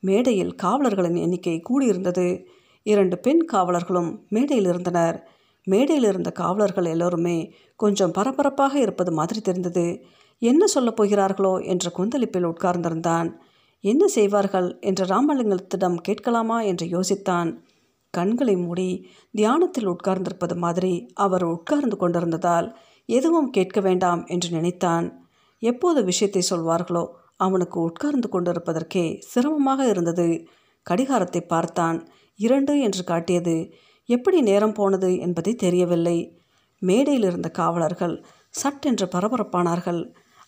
[0.00, 2.44] மேடையில் காவலர்களின் எண்ணிக்கை கூடியிருந்தது.
[2.82, 5.28] இரண்டு பெண் காவலர்களும் மேடையில் இருந்தனர்.
[5.64, 10.04] மேடையில் இருந்த காவலர்கள் எல்லோருமே கொஞ்சம் பரபரப்பாக இருப்பது மாதிரி தெரிந்தது.
[10.38, 11.56] என்ன சொல்லப் போகிறார்களோ?
[11.56, 13.32] என்ற கொந்தளிப்பில் உட்கார்ந்திருந்தான்.
[13.80, 14.78] என்ன செய்வார்கள்?
[14.80, 17.58] என்று ராமலிங்கத்திடம் கேட்கலாமா என்று யோசித்தான்.
[18.10, 22.76] கண்களை மூடி தியானத்தில் உட்கார்ந்திருப்பது மாதிரி அவர் உட்கார்ந்து கொண்டிருந்ததால்
[23.06, 25.26] எதுவும் கேட்க வேண்டாம் என்று நினைத்தான்.
[25.58, 27.06] எப்போது விஷயத்தை சொல்வார்களோ
[27.36, 30.46] அவனுக்கு உட்கார்ந்து கொண்டிருப்பதற்கே சிரமமாக இருந்தது.
[30.82, 32.08] கடிகாரத்தை பார்த்தான்.
[32.46, 33.56] இரண்டு என்று காட்டியது
[34.08, 36.16] எப்படி நேரம் போனது என்பதை தெரியவில்லை.
[36.82, 38.14] மேடையில் இருந்த காவலர்கள்
[38.50, 40.00] சட்டென்று பரபரப்பானார்கள்.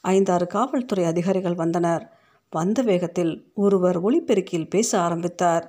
[0.04, 2.04] ஐந்தாறு காவல்துறை அதிகாரிகள் வந்தனர்.
[2.50, 5.64] வந்த வேகத்தில் ஒருவர் ஒளிப்பெருக்கியில் பேச ஆரம்பித்தார்.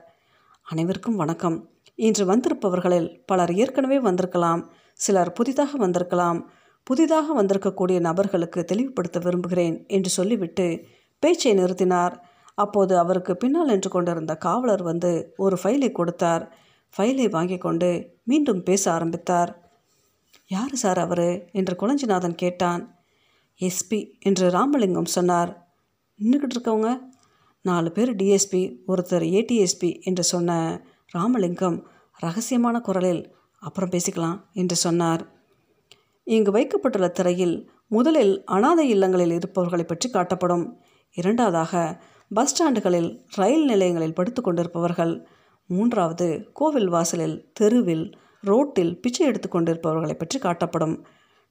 [0.63, 1.57] அனைவருக்கும் வணக்கம்.
[2.07, 4.61] இன்று வந்திருப்பவர்களில் பலர் ஏற்கனவே வந்திருக்கலாம்.
[4.99, 6.39] சிலர் புதிதாக வந்திருக்கலாம்.
[6.88, 10.67] புதிதாக வந்திருக்கக்கூடிய நபர்களுக்கு தெளிவுபடுத்த விரும்புகிறேன் என்று சொல்லிவிட்டு
[11.23, 12.15] பேச்சை நிறுத்தினார்.
[12.56, 16.56] அப்போது அவருக்கு பின்னால் நின்று கொண்டிருந்த காவலர் வந்து ஒரு ஃபைலை கொடுத்தார்.
[16.97, 19.51] ஃபைலை வாங்கி கொண்டு மீண்டும் பேச ஆரம்பித்தார்.
[20.47, 21.49] யார் சார் அவர்?
[21.51, 22.95] என்று குளஞ்சிநாதன் கேட்டான்.
[23.60, 25.68] எஸ்பி என்று ராமலிங்கம் சொன்னார்.
[26.24, 26.99] நின்றுக்கிட்டு இருக்கவங்க?
[27.62, 30.82] நாலு பேர் டிஎஸ்பி ஒருத்தர் ஏடிஎஸ்பி என்று சொன்ன
[31.12, 31.88] ராமலிங்கம்
[32.22, 35.32] ரகசியமான குரலில் அப்புறம் பேசிக்கலாம் என்று சொன்னார்.
[36.24, 40.74] இங்கு வைக்கப்பட்டுள்ள திரையில் முதலில் அனாதை இல்லங்களில் இருப்பவர்களை பற்றி காட்டப்படும்.
[41.14, 42.03] இரண்டாவதாக
[42.36, 45.13] பஸ் ஸ்டாண்டுகளில் ரயில் நிலையங்களில் படுத்து கொண்டிருப்பவர்கள்.
[45.69, 48.05] மூன்றாவது கோவில் வாசலில் தெருவில்
[48.43, 50.95] ரோட்டில் பிச்சை எடுத்து கொண்டிருப்பவர்களை பற்றி காட்டப்படும்.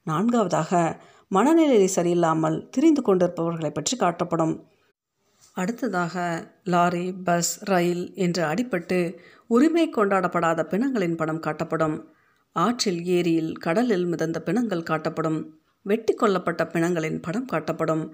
[0.07, 0.81] நான்காவதாக
[1.27, 4.53] மனநிலை சரியில்லாமல் திரிந்து கொண்டிருப்பவர்களை பற்றி காட்டப்படும்.
[5.57, 6.15] அடுத்ததாக
[6.63, 8.99] லாரி பஸ் ரயில் என்று அடிபட்டு
[9.47, 11.97] உரிமை கொண்டாடப்படாத பிணங்களின் படம் காட்டப்படும்.
[12.55, 15.39] ஆற்றில் ஏரியில் கடலில் மிதந்த பிணங்கள் காட்டப்படும்.
[15.85, 18.05] வெட்டி கொல்லப்பட்ட பிணங்களின் படம் காட்டப்படும்.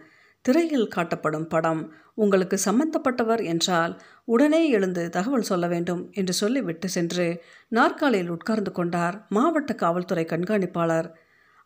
[0.42, 1.82] திரையில் காட்டப்படும் படம்
[2.14, 9.74] உங்களுக்கு சம்பந்தப்பட்டவர் என்றால் உடனே எழுந்து தகவல் சொல்ல வேண்டும் என்று சொல்லிவிட்டு சென்று நாற்காலியில் உட்கார்ந்து கொண்டார் மாவட்ட
[9.74, 11.10] காவல்துறை கண்காணிப்பாளர்.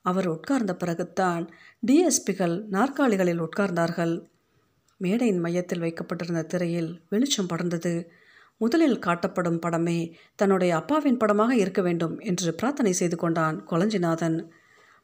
[0.01, 1.47] அவர் உட்கார்ந்த பிறகுத்தான்
[1.88, 4.13] டிஎஸ்பிகள் நாற்காலிகளில் உட்கார்ந்தார்கள்.
[4.97, 8.05] மேடையின் மையத்தில் வைக்கப்பட்டிருந்த திரையில் வெளிச்சம் படர்ந்தது.
[8.57, 9.99] முதலில் காட்டப்படும் படமே
[10.36, 14.38] தன்னுடைய அப்பாவின் படமாக இருக்க வேண்டும் என்று பிரார்த்தனை செய்து கொண்டான் கொலஞ்சிநாதன்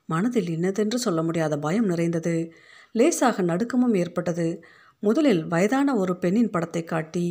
[0.05, 2.35] மனதில் இன்னதென்று சொல்ல முடியாத பயம் நிறைந்தது.
[2.91, 4.47] லேசாக நடுக்கமும் ஏற்பட்டது.
[5.03, 7.25] முதலில் வயதான ஒரு பெண்ணின் படத்தை காட்டி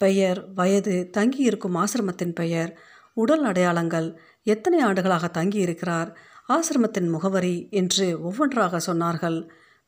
[0.00, 2.72] பெயர் வயது தங்கியிருக்கும் ஆசிரமத்தின் பெயர்
[3.16, 4.08] உடல் அடையாளங்கள்
[4.42, 6.10] எத்தனை ஆண்டுகளாக தங்கியிருக்கிறார்
[6.48, 9.38] ஆசிரமத்தின் முகவரி என்று ஒவ்வொன்றாக சொன்னார்கள்.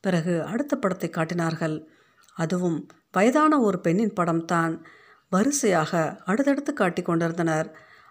[0.01, 1.77] பிறகு அடுத்த படத்தை காட்டினார்கள்.
[2.37, 2.79] அதுவும்
[3.13, 4.75] வயதான ஒரு பெண்ணின் படம்தான்.
[5.33, 7.69] வரிசையாக அடுத்தடுத்து காட்டி கொண்டிருந்தனர்.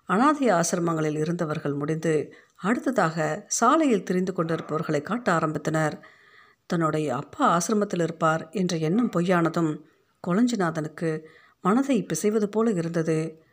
[0.10, 2.14] அனாதை ஆசிரமங்களில் இருந்தவர்கள் முடிந்து
[2.56, 5.96] அடுத்ததாக சாலையில் திரிந்து கொண்டிருப்பவர்களை காட்ட ஆரம்பித்தனர்.
[6.66, 9.80] தன்னுடைய அப்பா ஆசிரமத்தில் இருப்பார் என்ற எண்ணம் பொய்யானதும்
[10.28, 11.24] கொளஞ்சிநாதனுக்கு
[11.62, 13.44] மனதை பிசைவது போல இருந்தது.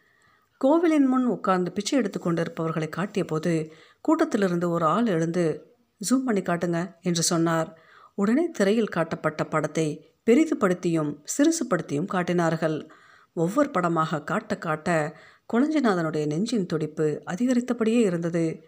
[0.56, 5.74] கோவிலின் முன் உட்கார்ந்து பிச்சை எடுத்து கொண்டிருப்பவர்களை காட்டிய போது கூட்டத்திலிருந்து ஒரு ஆள் எழுந்து
[6.10, 7.78] ஜூம் பண்ணி காட்டுங்க என்று சொன்னார்.
[8.14, 12.88] உடனே திரையில் காட்டப்பட்ட படத்தை பெரிதுபடுத்தியும் சிறுசுப்படுத்தியும் காட்டினார்கள்.
[13.32, 15.16] ஒவ்வொரு படமாக காட்ட காட்ட
[15.52, 18.62] கொளஞ்சிநாதனுடைய நெஞ்சின் துடிப்பு அதிகரித்தபடியே இருந்தது.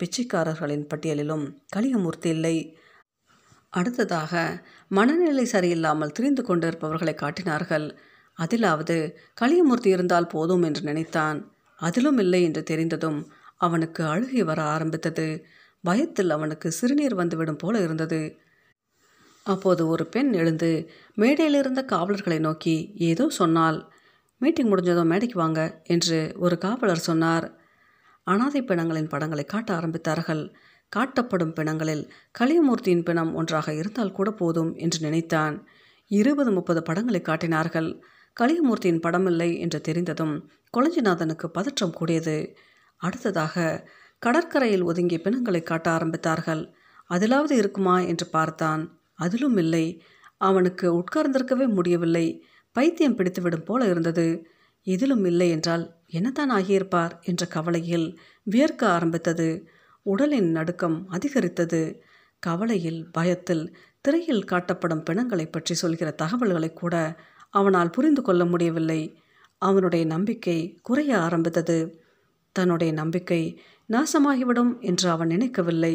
[0.00, 1.44] பிச்சைக்காரர்களின் பட்டியலிலும்
[1.76, 2.78] கலியமூர்த்தி இல்லை.
[3.74, 4.32] அடுத்ததாக
[4.90, 7.86] மனநிலை சரியில்லாமல் திரிந்து கொண்டிருப்பவர்களை காட்டினார்கள்.
[8.38, 8.96] அதிலாவது
[9.40, 11.38] கலியமூர்த்தி இருந்தால் போதும் என்று நினைத்தான்.
[11.80, 13.20] அதிலும் இல்லை என்று தெரிந்ததும்
[13.56, 15.26] அவனுக்கு அழுகி வர ஆரம்பித்தது.
[15.84, 18.20] பயத்தில் அவனுக்கு சிறுநீர் வந்துவிடும் போல இருந்தது.
[19.46, 20.70] அப்போது ஒரு பெண் எழுந்து
[21.14, 22.76] மேடையில் இருந்த காவலர்களை நோக்கி
[23.10, 23.78] ஏதோ சொன்னால்
[24.40, 27.46] மீட்டிங் முடிஞ்சதும் மேடைக்கு வாங்க என்று ஒரு காவலர் சொன்னார்.
[28.26, 30.42] அனாதை பிணங்களின் படங்களை காட்ட ஆரம்பித்தார்கள்.
[30.96, 35.66] காட்டப்படும் பிணங்களில் கலியமூர்த்தியின் பிணம் ஒன்றாக இருந்தால் கூட போதும் என்று நினைத்தான்.
[36.06, 38.02] இருபது முப்பது படங்களை காட்டினார்கள்.
[38.40, 42.56] கலியமூர்த்தியின் படமில்லை என்று தெரிந்ததும் கொளஞ்சிநாதனுக்கு பதற்றம் கூடியது.
[42.96, 46.72] அடுத்ததாக கடற்கரையில் ஒதுங்கிய பிணங்களை காட்ட ஆரம்பித்தார்கள்.
[47.10, 48.00] அதிலாவது இருக்குமா?
[48.00, 48.98] என்று பார்த்தான்.
[49.14, 50.02] அதிலும் இல்லை.
[50.36, 52.44] அவனுக்கு உட்கார்ந்திருக்கவே முடியவில்லை.
[52.72, 54.46] பைத்தியம் பிடித்துவிடும் போல இருந்தது.
[54.82, 57.10] இதிலும் இல்லை என்றால் என்னதான் ஆகியிருப்பார்?
[57.22, 59.68] என்ற கவலையில் வியர்க்க ஆரம்பித்தது.
[60.04, 61.82] உடலின் நடுக்கம் அதிகரித்தது.
[62.38, 63.64] கவலையில் பயத்தில்
[64.00, 66.94] திரையில் காட்டப்படும் பிணங்களை பற்றி சொல்கிற தகவல்களை கூட
[67.50, 69.00] அவனால் புரிந்து கொள்ள முடியவில்லை.
[69.58, 71.78] அவனுடைய நம்பிக்கை குறைய ஆரம்பித்தது.
[72.52, 73.42] தன்னுடைய நம்பிக்கை
[73.88, 75.94] நாசமாகிவிடும் என்று அவன் நினைக்கவில்லை.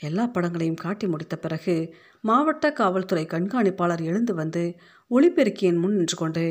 [0.00, 4.62] எல்லா படங்களையும் காட்டி முடித்த பிறகு மாவட்ட காவல்துறை கண்காணிப்பாளர் எழுந்து வந்து
[5.10, 6.44] ஒளிபெருக்கியின் முன் நின்று கொண்டு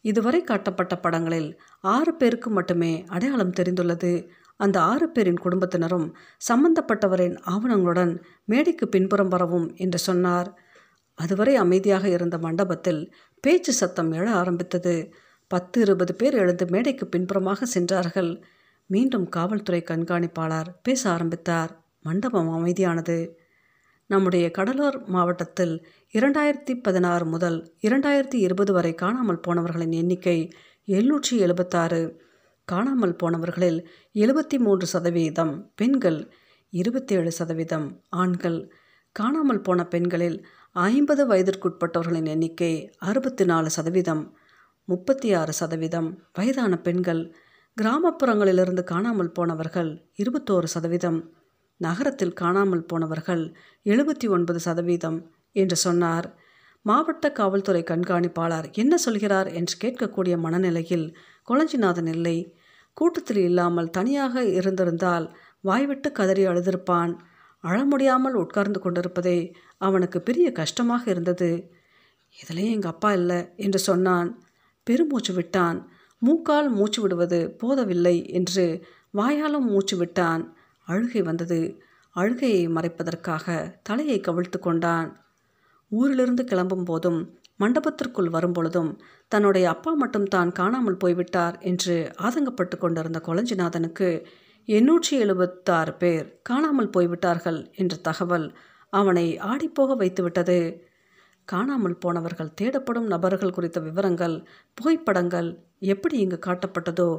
[0.00, 4.12] இதுவரை காட்டப்பட்ட படங்களில் ஆறு பேருக்கு மட்டுமே அடையாளம் தெரிந்துள்ளது.
[4.60, 6.06] அந்த ஆறு பேரின் குடும்பத்தினரும்
[6.48, 8.12] சம்பந்தப்பட்டவரின் ஆவணங்களுடன்
[8.44, 10.50] மேடைக்கு பின்புறம் வரவும் என்று சொன்னார்.
[11.14, 15.12] அதுவரை அமைதியாக இருந்த மண்டபத்தில் பேச்சு சத்தம் எழ ஆரம்பித்தது.
[15.46, 18.42] பத்து இருபது பேர் எழுந்து மேடைக்கு பின்புறமாக சென்றார்கள்.
[18.86, 21.72] மீண்டும் காவல்துறை கண்காணிப்பாளர் பேச ஆரம்பித்தார்.
[22.02, 23.30] மண்டபம் அமைதியானது.
[24.10, 25.74] நம்முடைய கடலூர் மாவட்டத்தில்
[26.12, 30.38] இரண்டாயிரத்தி பதினாறு முதல் இரண்டாயிரத்தி இருபது வரை காணாமல் போனவர்களின் எண்ணிக்கை
[30.88, 32.26] எழுநூற்றி எழுபத்தாறு.
[32.68, 33.78] காணாமல் போனவர்களில்
[34.14, 36.18] எழுபத்தி மூன்று சதவீதம் பெண்கள்
[36.72, 38.58] இருபத்தி ஏழு சதவீதம் ஆண்கள்.
[39.12, 40.36] காணாமல் போன பெண்களில்
[40.72, 44.22] ஐம்பது வயதிற்குட்பட்டவர்களின் எண்ணிக்கை அறுபத்தி நாலு சதவீதம்.
[44.84, 47.22] முப்பத்தி ஆறு சதவீதம் வயதான பெண்கள்.
[47.76, 49.90] கிராமப்புறங்களிலிருந்து காணாமல் போனவர்கள்
[50.22, 51.20] இருபத்தோரு சதவீதம்.
[51.80, 53.44] நகரத்தில் காணாமல் போனவர்கள்
[53.86, 55.18] எழுபத்தி ஒன்பது சதவீதம்
[55.52, 56.28] என்று சொன்னார்.
[56.82, 61.16] மாவட்ட காவல்துறை கண்காணிப்பாளர் என்ன சொல்கிறார் என்று கேட்கக்கூடிய மனநிலையில்
[61.48, 62.56] கொளஞ்சிநாதன் இல்லை.
[62.92, 67.16] கூட்டத்தில் இல்லாமல் தனியாக இருந்திருந்தால் வாய்விட்டு கதறி அழுதிருப்பான்.
[67.60, 71.70] அழ முடியாமல் உட்கார்ந்து கொண்டிருப்பதே அவனுக்கு பெரிய கஷ்டமாக இருந்தது.
[72.36, 74.42] இதிலேயே எங்கள் அப்பா இல்லை என்று சொன்னான்.
[74.84, 75.78] பெருமூச்சு விட்டான்.
[76.18, 78.64] மூக்கால் மூச்சு விடுவது போதவில்லை என்று
[79.16, 80.56] வாயாலும் மூச்சு விட்டான்.
[80.84, 81.60] அழுகை வந்தது.
[82.16, 85.27] அழுகையை மறைப்பதற்காக தலையை கவிழ்த்து கொண்டான்.
[85.90, 87.20] ஊரிலிருந்து கிளம்பும் போதும்
[87.60, 88.90] மண்டபத்திற்குள் வரும்பொழுதும்
[89.28, 94.08] தன்னுடைய அப்பா மட்டும் தான் காணாமல் போய்விட்டார் என்று ஆதங்கப்பட்டு கொண்டிருந்த கொளஞ்சிநாதனுக்கு
[94.68, 98.46] எண்ணூற்றி எழுபத்தாறு பேர் காணாமல் போய்விட்டார்கள் என்ற தகவல்
[98.92, 100.58] அவனை ஆடிப்போக வைத்துவிட்டது.
[101.48, 104.36] காணாமல் போனவர்கள் தேடப்படும் நபர்கள் குறித்த விவரங்கள்
[104.74, 105.48] புகைப்படங்கள்
[105.92, 107.10] எப்படி இங்கு காட்டப்பட்டதோ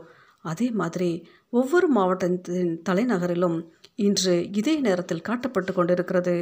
[0.46, 1.12] அதே மாதிரி
[1.50, 3.58] ஒவ்வொரு மாவட்டத்தின் தலைநகரிலும்
[4.00, 6.38] இன்று இதே நேரத்தில் காட்டப்பட்டு கொண்டிருக்கிறது.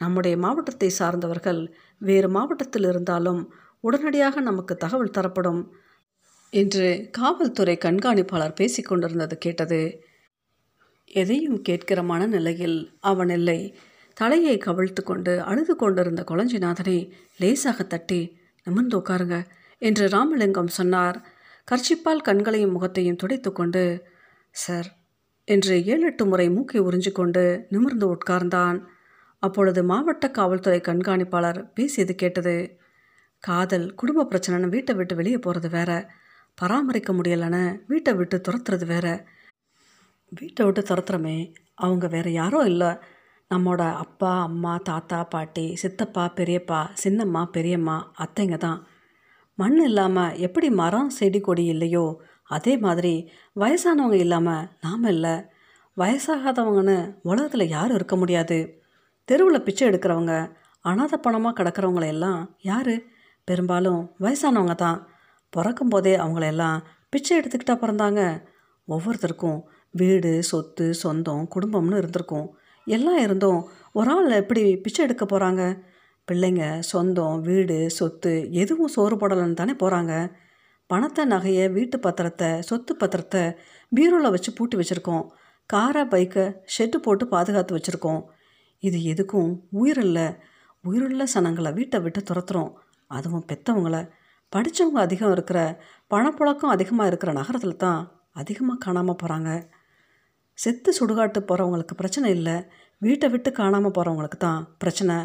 [0.00, 1.60] நம்முடைய மாவட்டத்தை சார்ந்தவர்கள்
[2.00, 3.40] வேறு மாவட்டத்தில் இருந்தாலும்
[3.84, 5.60] உடனடியாக நமக்கு தகவல் தரப்படும்
[6.52, 9.80] என்று காவல்துறை கண்காணிப்பாளர் பேசிக்கொண்டிருந்தது கேட்டது.
[11.10, 13.60] எதையும் கேட்கிறமான நிலையில் அவன் இல்லை.
[14.16, 16.98] தலையை கவிழ்த்து கொண்டு அழுது கொண்டிருந்த கொளஞ்சிநாதனை
[17.36, 18.20] லேசாக தட்டி
[18.66, 19.38] நிமிர்ந்து உட்காருங்க
[19.82, 21.16] என்று ராமலிங்கம் சொன்னார்.
[21.68, 23.82] கர்ச்சிப்பால் கண்களையும் முகத்தையும் துடைத்து கொண்டு
[24.54, 24.88] சார்
[25.48, 28.78] என்று ஏழு எட்டு முறை மூக்கை உறிஞ்சிக்கொண்டு நிமிர்ந்து உட்கார்ந்தான்.
[29.46, 32.56] அப்பொழுது மாவட்ட காவல்துறை கண்காணிப்பாளர் பேசியது கேட்டது.
[33.44, 35.90] காதல் குடும்ப பிரச்சனைன்னு வீட்டை விட்டு வெளியே போகிறது வேற.
[36.58, 39.06] பராமரிக்க முடியலைன்னு வீட்டை விட்டு துரத்துறது வேற.
[40.32, 41.38] வீட்டை விட்டு துரத்துறமே
[41.84, 42.90] அவங்க வேற யாரும் இல்லை.
[43.50, 48.80] நம்மோட அப்பா அம்மா தாத்தா பாட்டி சித்தப்பா பெரியப்பா சின்னம்மா பெரியம்மா அத்தைங்க தான்.
[49.58, 52.06] மண் இல்லாமல் எப்படி மரம் செடி கொடி இல்லையோ
[52.56, 53.14] அதே மாதிரி
[53.56, 55.34] வயசானவங்க இல்லாமல் நாம் இல்லை.
[55.96, 58.58] வயசாகாதவங்கன்னு உலகத்தில் யாரும் இருக்க முடியாது.
[59.28, 60.34] தெருவில் பிச்சை எடுக்கிறவங்க
[60.84, 62.94] அனாத பணமாக கிடக்கிறவங்கள எல்லாம் யார்?
[63.48, 64.98] பெரும்பாலும் வயசானவங்க தான்.
[65.52, 66.78] பிறக்கும் போதே அவங்களையெல்லாம்
[67.12, 68.22] பிச்சை எடுத்துக்கிட்டா பிறந்தாங்க.
[68.88, 69.58] ஒவ்வொருத்தருக்கும்
[69.94, 72.46] வீடு சொத்து சொந்தம் குடும்பம்னு இருந்திருக்கும்.
[72.86, 73.60] எல்லாம் இருந்தும்
[73.98, 75.62] ஒரு ஆள் எப்படி பிச்சை எடுக்க போகிறாங்க
[76.28, 80.14] பிள்ளைங்க சொந்தம் வீடு சொத்து எதுவும் சோறு போடலைன்னு தானே போகிறாங்க
[80.90, 83.42] பணத்தை நகையை வீட்டு பத்திரத்தை சொத்து பத்திரத்தை
[83.92, 85.24] பீரோவில் வச்சு பூட்டி வச்சுருக்கோம்.
[85.70, 88.20] காரை பைக்கை ஷெட்டு போட்டு பாதுகாத்து வச்சுருக்கோம்.
[88.82, 89.50] இது எதுக்கும்
[89.80, 90.20] உயிரில்ல
[90.84, 92.72] உயிருள்ள சனங்களை வீட்டை விட்டு துரத்துறோம்.
[93.10, 93.96] அதுவும் பெற்றவங்கள
[94.52, 95.58] படித்தவங்க அதிகம் இருக்கிற
[96.12, 98.00] பணப்புழக்கம் அதிகமாக இருக்கிற நகரத்தில் தான்
[98.40, 99.50] அதிகமாக காணாமல் போகிறாங்க
[100.58, 102.56] செத்து சுடுகாட்டு போகிறவங்களுக்கு பிரச்சனை இல்லை.
[103.02, 105.16] வீட்டை விட்டு காணாமல் போகிறவங்களுக்கு தான் பிரச்சனை.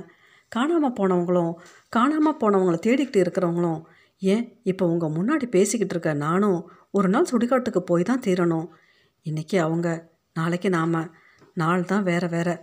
[0.52, 1.54] காணாமல் போனவங்களும்
[1.95, 3.82] காணாமல் போனவங்கள தேடிக்கிட்டு இருக்கிறவங்களும்
[4.22, 6.60] ஏன் இப்போ உங்கள் முன்னாடி பேசிக்கிட்டு இருக்க நானும்
[6.97, 8.68] ஒரு நாள் சுடுகாட்டுக்கு போய் தான் தீரணும்.
[9.26, 9.88] இன்றைக்கி அவங்க
[10.39, 10.99] நாளைக்கு நாம்.
[11.62, 12.56] நாள் தான் வேறு வேறு.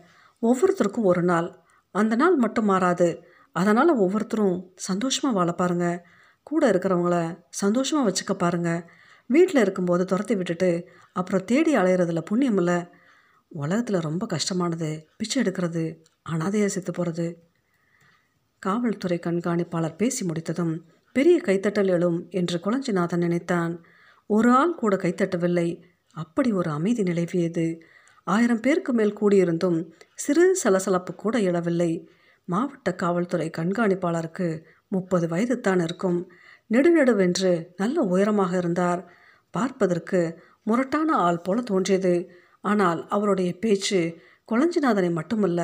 [0.42, 1.58] ஒவ்வொருத்தருக்கும் ஒரு நாள்.
[1.90, 3.08] அந்த நாள் மட்டும் மாறாது.
[3.52, 6.04] அதனால் ஒவ்வொருத்தரும் சந்தோஷமாக வாழ பாருங்க.
[6.42, 8.90] கூட இருக்கிறவங்கள சந்தோஷமாக வச்சுக்க பாருங்க.
[9.26, 12.86] வீட்டில் இருக்கும்போது துரத்தி விட்டுட்டு அப்புறம் தேடி அலையிறதுல புண்ணியம் இல்லை.
[13.48, 15.06] உலகத்தில் ரொம்ப கஷ்டமானது.
[15.16, 15.96] பிச்சை எடுக்கிறது
[16.30, 17.46] அனாதையாக செத்து போகிறது
[18.58, 23.84] காவல்துறை கண்காணிப்பாளர் பேசி முடித்ததும் பெரிய கைத்தட்டல் எழும் என்று குளஞ்சிநாதன் நினைத்தான்
[24.26, 25.82] ஒரு ஆள் கூட கைத்தட்டவில்லை.
[26.10, 27.82] அப்படி ஒரு அமைதி நிலவியது.
[28.28, 29.78] ஆயிரம் பேருக்கு மேல் கூடியிருந்தும்
[30.14, 31.92] சிறு சலசலப்பு கூட எழவில்லை.
[32.48, 34.48] மாவட்ட காவல்துறை கண்காணிப்பாளருக்கு
[34.88, 36.18] முப்பது வயது தான் இருக்கும்.
[36.70, 39.02] நெடுநெடுவென்று நல்ல உயரமாக இருந்தார்.
[39.54, 40.20] பார்ப்பதற்கு
[40.66, 42.14] முரட்டான ஆள் போல தோன்றியது.
[42.60, 44.00] ஆனால் அவருடைய பேச்சு
[44.48, 45.60] குளஞ்சிநாதனை மட்டுமல்ல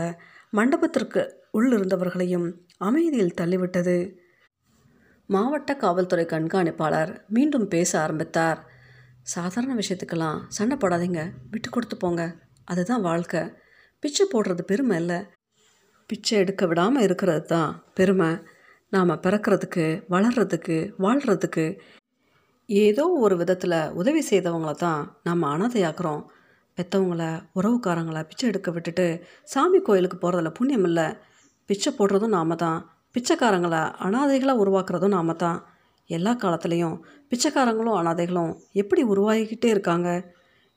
[0.50, 2.46] மண்டபத்திற்கு உள்ளிருந்தவர்களையும்
[2.78, 3.96] அமைதியில் தள்ளிவிட்டது.
[5.28, 8.60] மாவட்ட காவல்துறை கண்காணிப்பாளர் மீண்டும் பேச ஆரம்பித்தார்.
[9.22, 11.20] சாதாரண விஷயத்துக்கெல்லாம் சண்டை போடாதீங்க.
[11.50, 12.22] விட்டு கொடுத்து போங்க.
[12.64, 13.42] அதுதான் வாழ்க்கை.
[14.02, 15.18] பிச்சை போடுறது பெருமை இல்லை.
[16.10, 18.30] பிச்சை எடுக்க விடாமல் இருக்கிறது தான் பெருமை.
[18.92, 21.64] நாம் பிறக்கிறதுக்கு வளர்கிறதுக்கு வாழ்கிறதுக்கு
[22.68, 26.22] ஏதோ ஒரு விதத்தில் உதவி செய்தவங்கள தான் நம்ம அனாதையாக்குறோம்.
[26.78, 29.06] பெற்றவங்கள உறவுக்காரங்களை பிச்சை எடுக்க விட்டுட்டு
[29.44, 31.06] சாமி கோயிலுக்கு போகிறதுல புண்ணியம் இல்லை.
[31.66, 32.80] பிச்சை போடுறதும் நாம தான்.
[33.14, 35.58] பிச்சைக்காரங்களை அனாதைகளாக உருவாக்குறதும் நாம தான்.
[36.10, 36.96] எல்லா காலத்துலேயும்
[37.30, 40.08] பிச்சைக்காரங்களும் அனாதைகளும் எப்படி உருவாகிக்கிட்டே இருக்காங்க?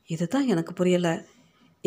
[0.10, 1.14] இதுதான் எனக்கு புரியலை.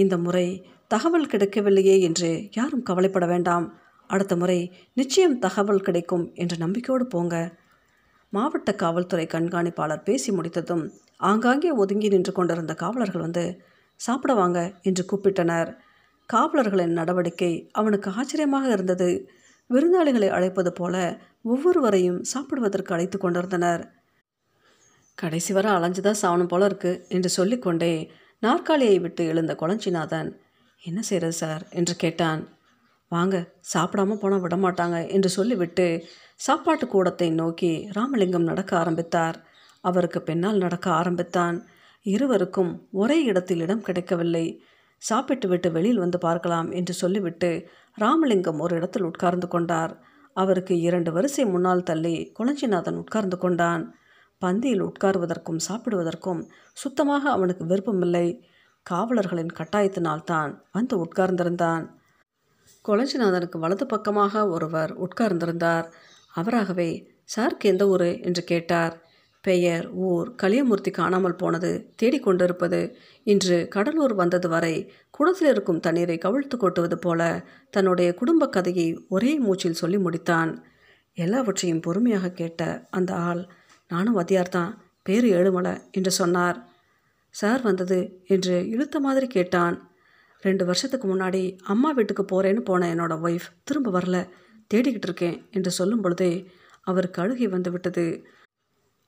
[0.03, 0.47] இந்த முறை
[0.87, 3.67] தகவல் கிடைக்கவில்லையே என்று யாரும் கவலைப்பட வேண்டாம்.
[4.11, 4.59] அடுத்த முறை
[4.93, 7.35] நிச்சயம் தகவல் கிடைக்கும் என்ற நம்பிக்கையோடு போங்க.
[8.33, 10.85] மாவட்ட காவல்துறை கண்காணிப்பாளர் பேசி முடித்ததும்
[11.21, 13.45] ஆங்காங்கே ஒதுங்கி நின்று கொண்டிருந்த காவலர்கள் வந்து
[14.01, 15.71] சாப்பிட வாங்க என்று கூப்பிட்டனர்.
[16.29, 19.11] காவலர்களின் நடவடிக்கை அவனுக்கு ஆச்சரியமாக இருந்தது.
[19.71, 20.95] விருந்தாளிகளை அழைப்பது போல
[21.43, 23.83] ஒவ்வொருவரையும் சாப்பிடுவதற்கு அழைத்து கொண்டிருந்தனர்.
[25.19, 27.95] கடைசி வரை அலைஞ்சுதான் சாவணும் போல இருக்கு என்று சொல்லிக்கொண்டே
[28.43, 30.37] நாற்காலியை விட்டு எழுந்த கொளஞ்சிநாதன்
[30.83, 31.67] என்ன செய்கிறது சார்?
[31.71, 32.49] என்று கேட்டான்.
[33.09, 36.05] வாங்க சாப்பிடாம போனால் விடமாட்டாங்க என்று சொல்லிவிட்டு
[36.37, 39.45] சாப்பாட்டு கூடத்தை நோக்கி ராமலிங்கம் நடக்க ஆரம்பித்தார்.
[39.81, 41.67] அவருக்கு பின்னால் நடக்க ஆரம்பித்தான்.
[42.03, 44.63] இருவருக்கும் ஒரே இடத்தில் இடம் கிடைக்கவில்லை.
[44.99, 50.01] சாப்பிட்டு விட்டு வெளியில் வந்து பார்க்கலாம் என்று சொல்லிவிட்டு ராமலிங்கம் ஒரு இடத்தில் உட்கார்ந்து கொண்டார்.
[50.33, 53.95] அவருக்கு இரண்டு வரிசை முன்னால் தள்ளி குளஞ்சிநாதன் உட்கார்ந்து கொண்டான்.
[54.45, 56.41] பந்தியில் உட்காருவதற்கும் சாப்பிடுவதற்கும்
[56.73, 58.27] சுத்தமாக அவனுக்கு விருப்பமில்லை.
[58.91, 61.85] காவலர்களின் கட்டாயத்தினால்தான் வந்து உட்கார்ந்திருந்தான்.
[62.89, 65.87] கொலஞ்சிநாதனுக்கு வலது பக்கமாக ஒருவர் உட்கார்ந்திருந்தார்.
[66.35, 66.91] அவராகவே
[67.37, 68.21] சாருக்கு எந்த ஊர்?
[68.21, 69.09] என்று கேட்டார்.
[69.41, 72.95] பெயர் ஊர் கலியமூர்த்தி காணாமல் போனது தேடிக்கொண்டிருப்பது
[73.27, 79.73] இன்று கடலூர் வந்தது வரை குடத்தில் இருக்கும் தண்ணீரை கவிழ்த்து கொட்டுவது போல தன்னுடைய குடும்ப கதையை ஒரே மூச்சில்
[79.73, 80.57] சொல்லி முடித்தான்.
[81.15, 83.43] எல்லாவற்றையும் பொறுமையாக கேட்ட அந்த ஆள்
[83.91, 86.69] நானும் வத்தியார் தான் பேரு ஏழுமலை என்று சொன்னார்.
[87.31, 89.91] சார் வந்தது என்று இழுத்த மாதிரி கேட்டான்.
[90.41, 94.29] ரெண்டு வருஷத்துக்கு முன்னாடி அம்மா வீட்டுக்கு போகிறேன்னு போன என்னோட ஒய்ஃப் திரும்ப வரல
[94.75, 96.51] தேடிக்கிட்டு இருக்கேன் என்று சொல்லும் பொழுதே
[96.83, 98.27] அவருக்கு அழுகை வந்து விட்டது.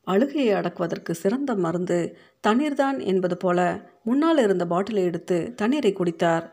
[0.04, 6.52] அழுகையை அடக்குவதற்கு சிறந்த மருந்து தண்ணீர்தான் என்பது போல முன்னால் இருந்த பாட்டிலை எடுத்து தண்ணீரை குடித்தார்.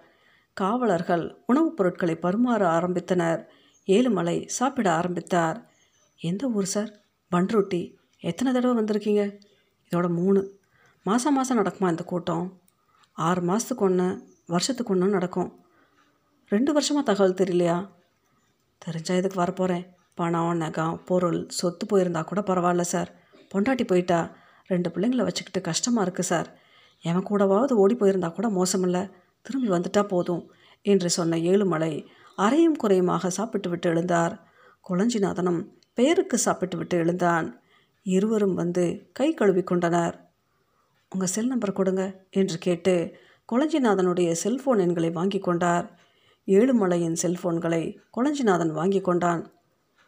[0.53, 3.45] காவலர்கள் உணவுப் பொருட்களை பருமாற ஆரம்பித்தனர்.
[3.87, 5.69] ஏழுமலை சாப்பிட ஆரம்பித்தார்.
[6.17, 6.91] எந்த ஊர் சார்?
[7.31, 9.39] பன்ருட்டி எத்தனை தடவை வந்திருக்கீங்க?
[9.91, 10.59] இதோட மூணு.
[11.03, 12.61] மாதம் மாதம் நடக்குமா இந்த கூட்டம்?
[13.13, 15.59] ஆறு மாதத்துக்கு ஒன்று வருஷத்துக்கு ஒன்று நடக்கும்.
[16.47, 17.89] ரெண்டு வருஷமாக தகவல் தெரியலையா?
[18.77, 23.11] தெரிஞ்சா இதுக்கு வரப்போகிறேன் பணம் நகம் பொருள் சொத்து போயிருந்தா கூட பரவாயில்ல சார்.
[23.53, 24.35] பொண்டாட்டி போயிட்டா
[24.67, 26.57] ரெண்டு பிள்ளைங்கள வச்சுக்கிட்டு கஷ்டமாக இருக்குது சார்.
[27.01, 29.11] எவன் கூடவாவது ஓடி போயிருந்தா கூட மோசமில்லை.
[29.41, 30.51] திரும்பி வந்துட்டா போதும்
[30.81, 32.05] என்று சொன்ன ஏழுமலை
[32.35, 34.39] அறையும் குறையுமாக சாப்பிட்டு விட்டு எழுந்தார்.
[34.89, 37.58] குளஞ்சிநாதனும் பெயருக்கு சாப்பிட்டு விட்டு எழுந்தான்.
[38.05, 38.83] இருவரும் வந்து
[39.13, 40.15] கை கழுவி கொண்டனர்
[41.11, 42.93] உங்கள் செல் நம்பர் கொடுங்க என்று கேட்டு
[43.49, 45.85] கொளஞ்சிநாதனுடைய செல்ஃபோன் எண்களை வாங்கி கொண்டார்.
[46.47, 47.83] ஏழுமலையின் செல்ஃபோன்களை
[48.17, 49.41] கொளஞ்சிநாதன் வாங்கி கொண்டான்.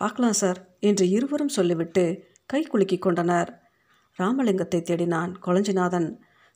[0.02, 2.04] பார்க்கலாம் சார் என்று இருவரும் சொல்லிவிட்டு
[2.46, 3.50] கை குலுக்கி கொண்டனர்.
[4.20, 6.10] ராமலிங்கத்தை தேடினான் கொளஞ்சிநாதன்.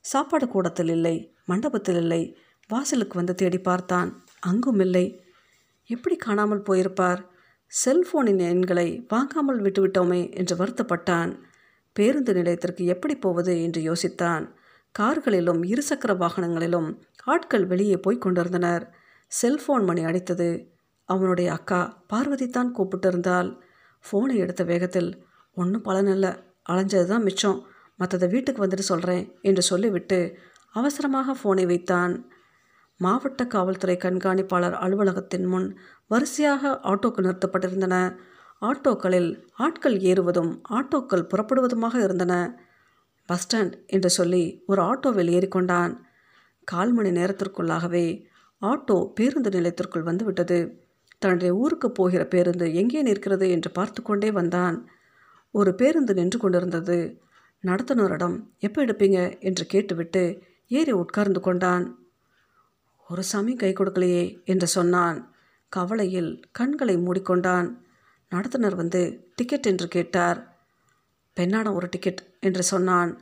[0.04, 2.22] சாப்பாடு கூடத்தில் இல்லை மண்டபத்தில் இல்லை
[2.70, 4.08] வாசலுக்கு வந்து தேடி பார்த்தான்.
[4.40, 5.06] அங்கும் இல்லை
[5.90, 7.20] எப்படி காணாமல் போயிருப்பார்?
[7.72, 11.32] செல்போனின் எண்களை வாங்காமல் விட்டுவிட்டோமே என்று வருத்தப்பட்டான்.
[11.96, 14.44] பேருந்து நிலையத்திற்கு எப்படி போவது என்று யோசித்தான்.
[14.94, 16.88] கார்களிலும் இருசக்கர வாகனங்களிலும்
[17.24, 18.84] ஆட்கள் வெளியே போய் கொண்டிருந்தனர்.
[19.32, 20.50] செல்போன் மணி அடித்தது.
[21.08, 23.50] அவனுடைய அக்கா பார்வதி தான் கூப்பிட்டிருந்தாள்.
[24.04, 25.10] ஃபோனை எடுத்த வேகத்தில்
[25.56, 26.32] ஒன்றும் பலனில்லை
[26.70, 27.58] அலைஞ்சது தான் மிச்சம்.
[27.98, 30.18] மற்றதை வீட்டுக்கு வந்துட்டு சொல்கிறேன் என்று சொல்லிவிட்டு
[30.74, 32.14] அவசரமாக ஃபோனை வைத்தான்.
[32.96, 38.18] மாவட்ட காவல்துறை கண்காணிப்பாளர் அலுவலகத்தின் முன் வரிசையாக ஆட்டோக்கள் நிறுத்தப்பட்டிருந்தன.
[38.60, 42.62] ஆட்டோக்களில் ஆட்கள் ஏறுவதும் ஆட்டோக்கள் புறப்படுவதுமாக இருந்தன.
[43.26, 45.96] பஸ் ஸ்டாண்ட் என்று சொல்லி ஒரு ஆட்டோவில் ஏறிக்கொண்டான்.
[46.64, 48.24] கால் மணி நேரத்திற்குள்ளாகவே
[48.62, 50.84] ஆட்டோ பேருந்து நிலையத்திற்குள் வந்துவிட்டது.
[51.18, 54.88] தன்னுடைய ஊருக்கு போகிற பேருந்து எங்கே நிற்கிறது என்று பார்த்து கொண்டே வந்தான்.
[55.50, 57.20] ஒரு பேருந்து நின்று கொண்டிருந்தது.
[57.64, 59.38] நடத்துனரிடம் எப்போ எடுப்பீங்க?
[59.40, 62.05] என்று கேட்டுவிட்டு ஏறி உட்கார்ந்து கொண்டான்.
[63.08, 65.34] ஒரு சாமி கை கொடுக்கலையே என்று சொன்னான்.
[65.68, 67.76] கவலையில் கண்களை மூடிக்கொண்டான்.
[68.30, 70.56] நடத்துனர் வந்து டிக்கெட் என்று கேட்டார்.
[71.36, 73.20] பெண்ணாடம் ஒரு டிக்கெட் என்று சொன்னான்.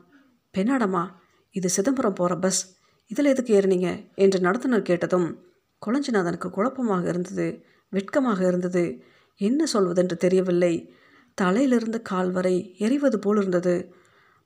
[0.54, 1.10] பெண்ணாடமா?
[1.50, 2.76] இது சிதம்பரம் போகிற பஸ்
[3.06, 4.12] இதில் எதுக்கு ஏறினீங்க?
[4.14, 5.44] என்று நடத்துனர் கேட்டதும்
[5.86, 9.04] குளஞ்சிநாதனுக்கு குழப்பமாக இருந்தது வெட்கமாக இருந்தது.
[9.36, 10.94] என்ன சொல்வதென்று தெரியவில்லை.
[11.34, 13.94] தலையிலிருந்து கால் வரை எரிவது போல் இருந்தது.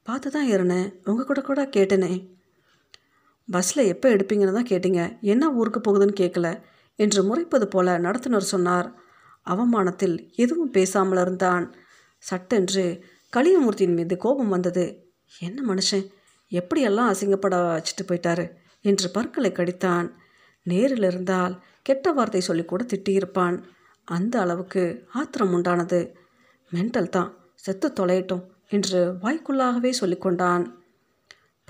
[0.02, 0.94] பார்த்து தான் ஏறினேன்.
[1.04, 2.37] உங்கள் கூட கூட கேட்டேனே.
[3.48, 5.20] பஸ்ஸில் எப்போ எடுப்பீங்கன்னு தான் கேட்டீங்க.
[5.22, 6.48] என்ன ஊருக்கு போகுதுன்னு கேட்கல
[6.96, 8.88] என்று முறைப்பது போல நடத்துனர் சொன்னார்.
[9.46, 11.66] அவமானத்தில் எதுவும் பேசாமல் இருந்தான்.
[12.22, 12.84] சட்டென்று
[13.32, 14.84] கலியமூர்த்தியின் மீது கோபம் வந்தது.
[15.38, 16.04] என்ன மனுஷன்?
[16.52, 18.44] எப்படியெல்லாம் அசிங்கப்பட வச்சுட்டு போயிட்டாரு?
[18.80, 20.06] என்று பற்களை கடித்தான்.
[20.62, 23.56] நேரில் இருந்தால் கெட்ட வார்த்தை சொல்லி கூட திட்டியிருப்பான்.
[24.04, 26.00] அந்த அளவுக்கு ஆத்திரம் உண்டானது.
[26.72, 27.30] மென்டல் தான்.
[27.54, 30.64] செத்து தொலையட்டும் என்று வாய்க்குள்ளாகவே சொல்லிக்கொண்டான்.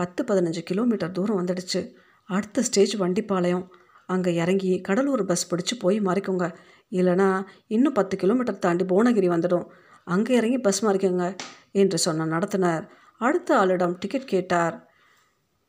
[0.00, 1.80] பத்து பதினஞ்சு கிலோமீட்டர் தூரம் வந்துடுச்சு.
[2.28, 3.64] அடுத்த ஸ்டேஜ் வண்டிப்பாளையம்.
[4.06, 6.46] அங்கே இறங்கி கடலூர் பஸ் பிடிச்சி போய் மாறிக்கோங்க.
[6.92, 7.28] இல்லைனா
[7.66, 9.66] இன்னும் பத்து கிலோமீட்டர் தாண்டி புவனகிரி வந்துடும்.
[10.06, 11.24] அங்கே இறங்கி பஸ் மாறிக்கோங்க
[11.72, 12.84] என்று சொன்ன நடத்துனர்.
[13.20, 14.76] அடுத்த ஆளிடம் டிக்கெட் கேட்டார்.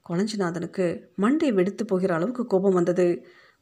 [0.06, 3.08] கொளஞ்சிநாதனுக்கு மண்டை வெடித்து போகிற அளவுக்கு கோபம் வந்தது.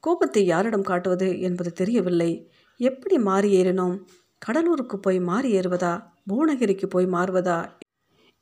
[0.04, 2.32] கோபத்தை யாரிடம் காட்டுவது என்பது தெரியவில்லை.
[2.80, 3.96] எப்படி மாறி ஏறினோம்?
[4.42, 5.94] கடலூருக்கு போய் மாறி ஏறுவதா?
[6.30, 7.58] புவனகிரிக்கு போய் மாறுவதா?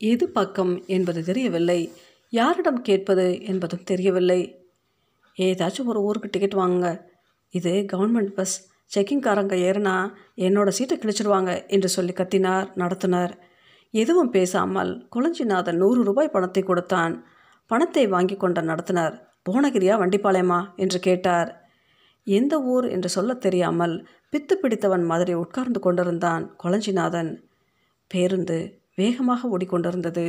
[0.02, 1.80] எது பக்கம் என்பது தெரியவில்லை.
[2.36, 4.40] யாரிடம் கேட்பது என்பதும் தெரியவில்லை.
[5.38, 6.90] ஏதாச்சும் ஒரு ஊருக்கு டிக்கெட் வாங்குங்க.
[7.50, 8.56] இது கவர்மெண்ட் பஸ்
[8.94, 9.96] செக்கிங்காரங்க ஏறினா
[10.38, 13.34] என்னோட சீட்டை கிழிச்சிருவாங்க என்று சொல்லி கத்தினார் நடத்துனர்.
[13.94, 17.14] எதுவும் பேசாமல் குளஞ்சிநாதன் நூறு ரூபாய் பணத்தை கொடுத்தான்.
[17.66, 19.16] பணத்தை வாங்கி கொண்ட நடத்தினார்.
[19.46, 20.60] புவனகிரியா வண்டிப்பாளையமா?
[20.76, 21.50] என்று கேட்டார்.
[22.28, 23.96] எந்த ஊர் என்று சொல்லத் தெரியாமல்
[24.32, 27.32] பித்து பிடித்தவன் மாதிரி உட்கார்ந்து கொண்டிருந்தான் கொளஞ்சிநாதன்
[28.08, 28.58] பேருந்து
[28.96, 30.26] வேகமாக ஓடிக்கொண்டிருந்தது.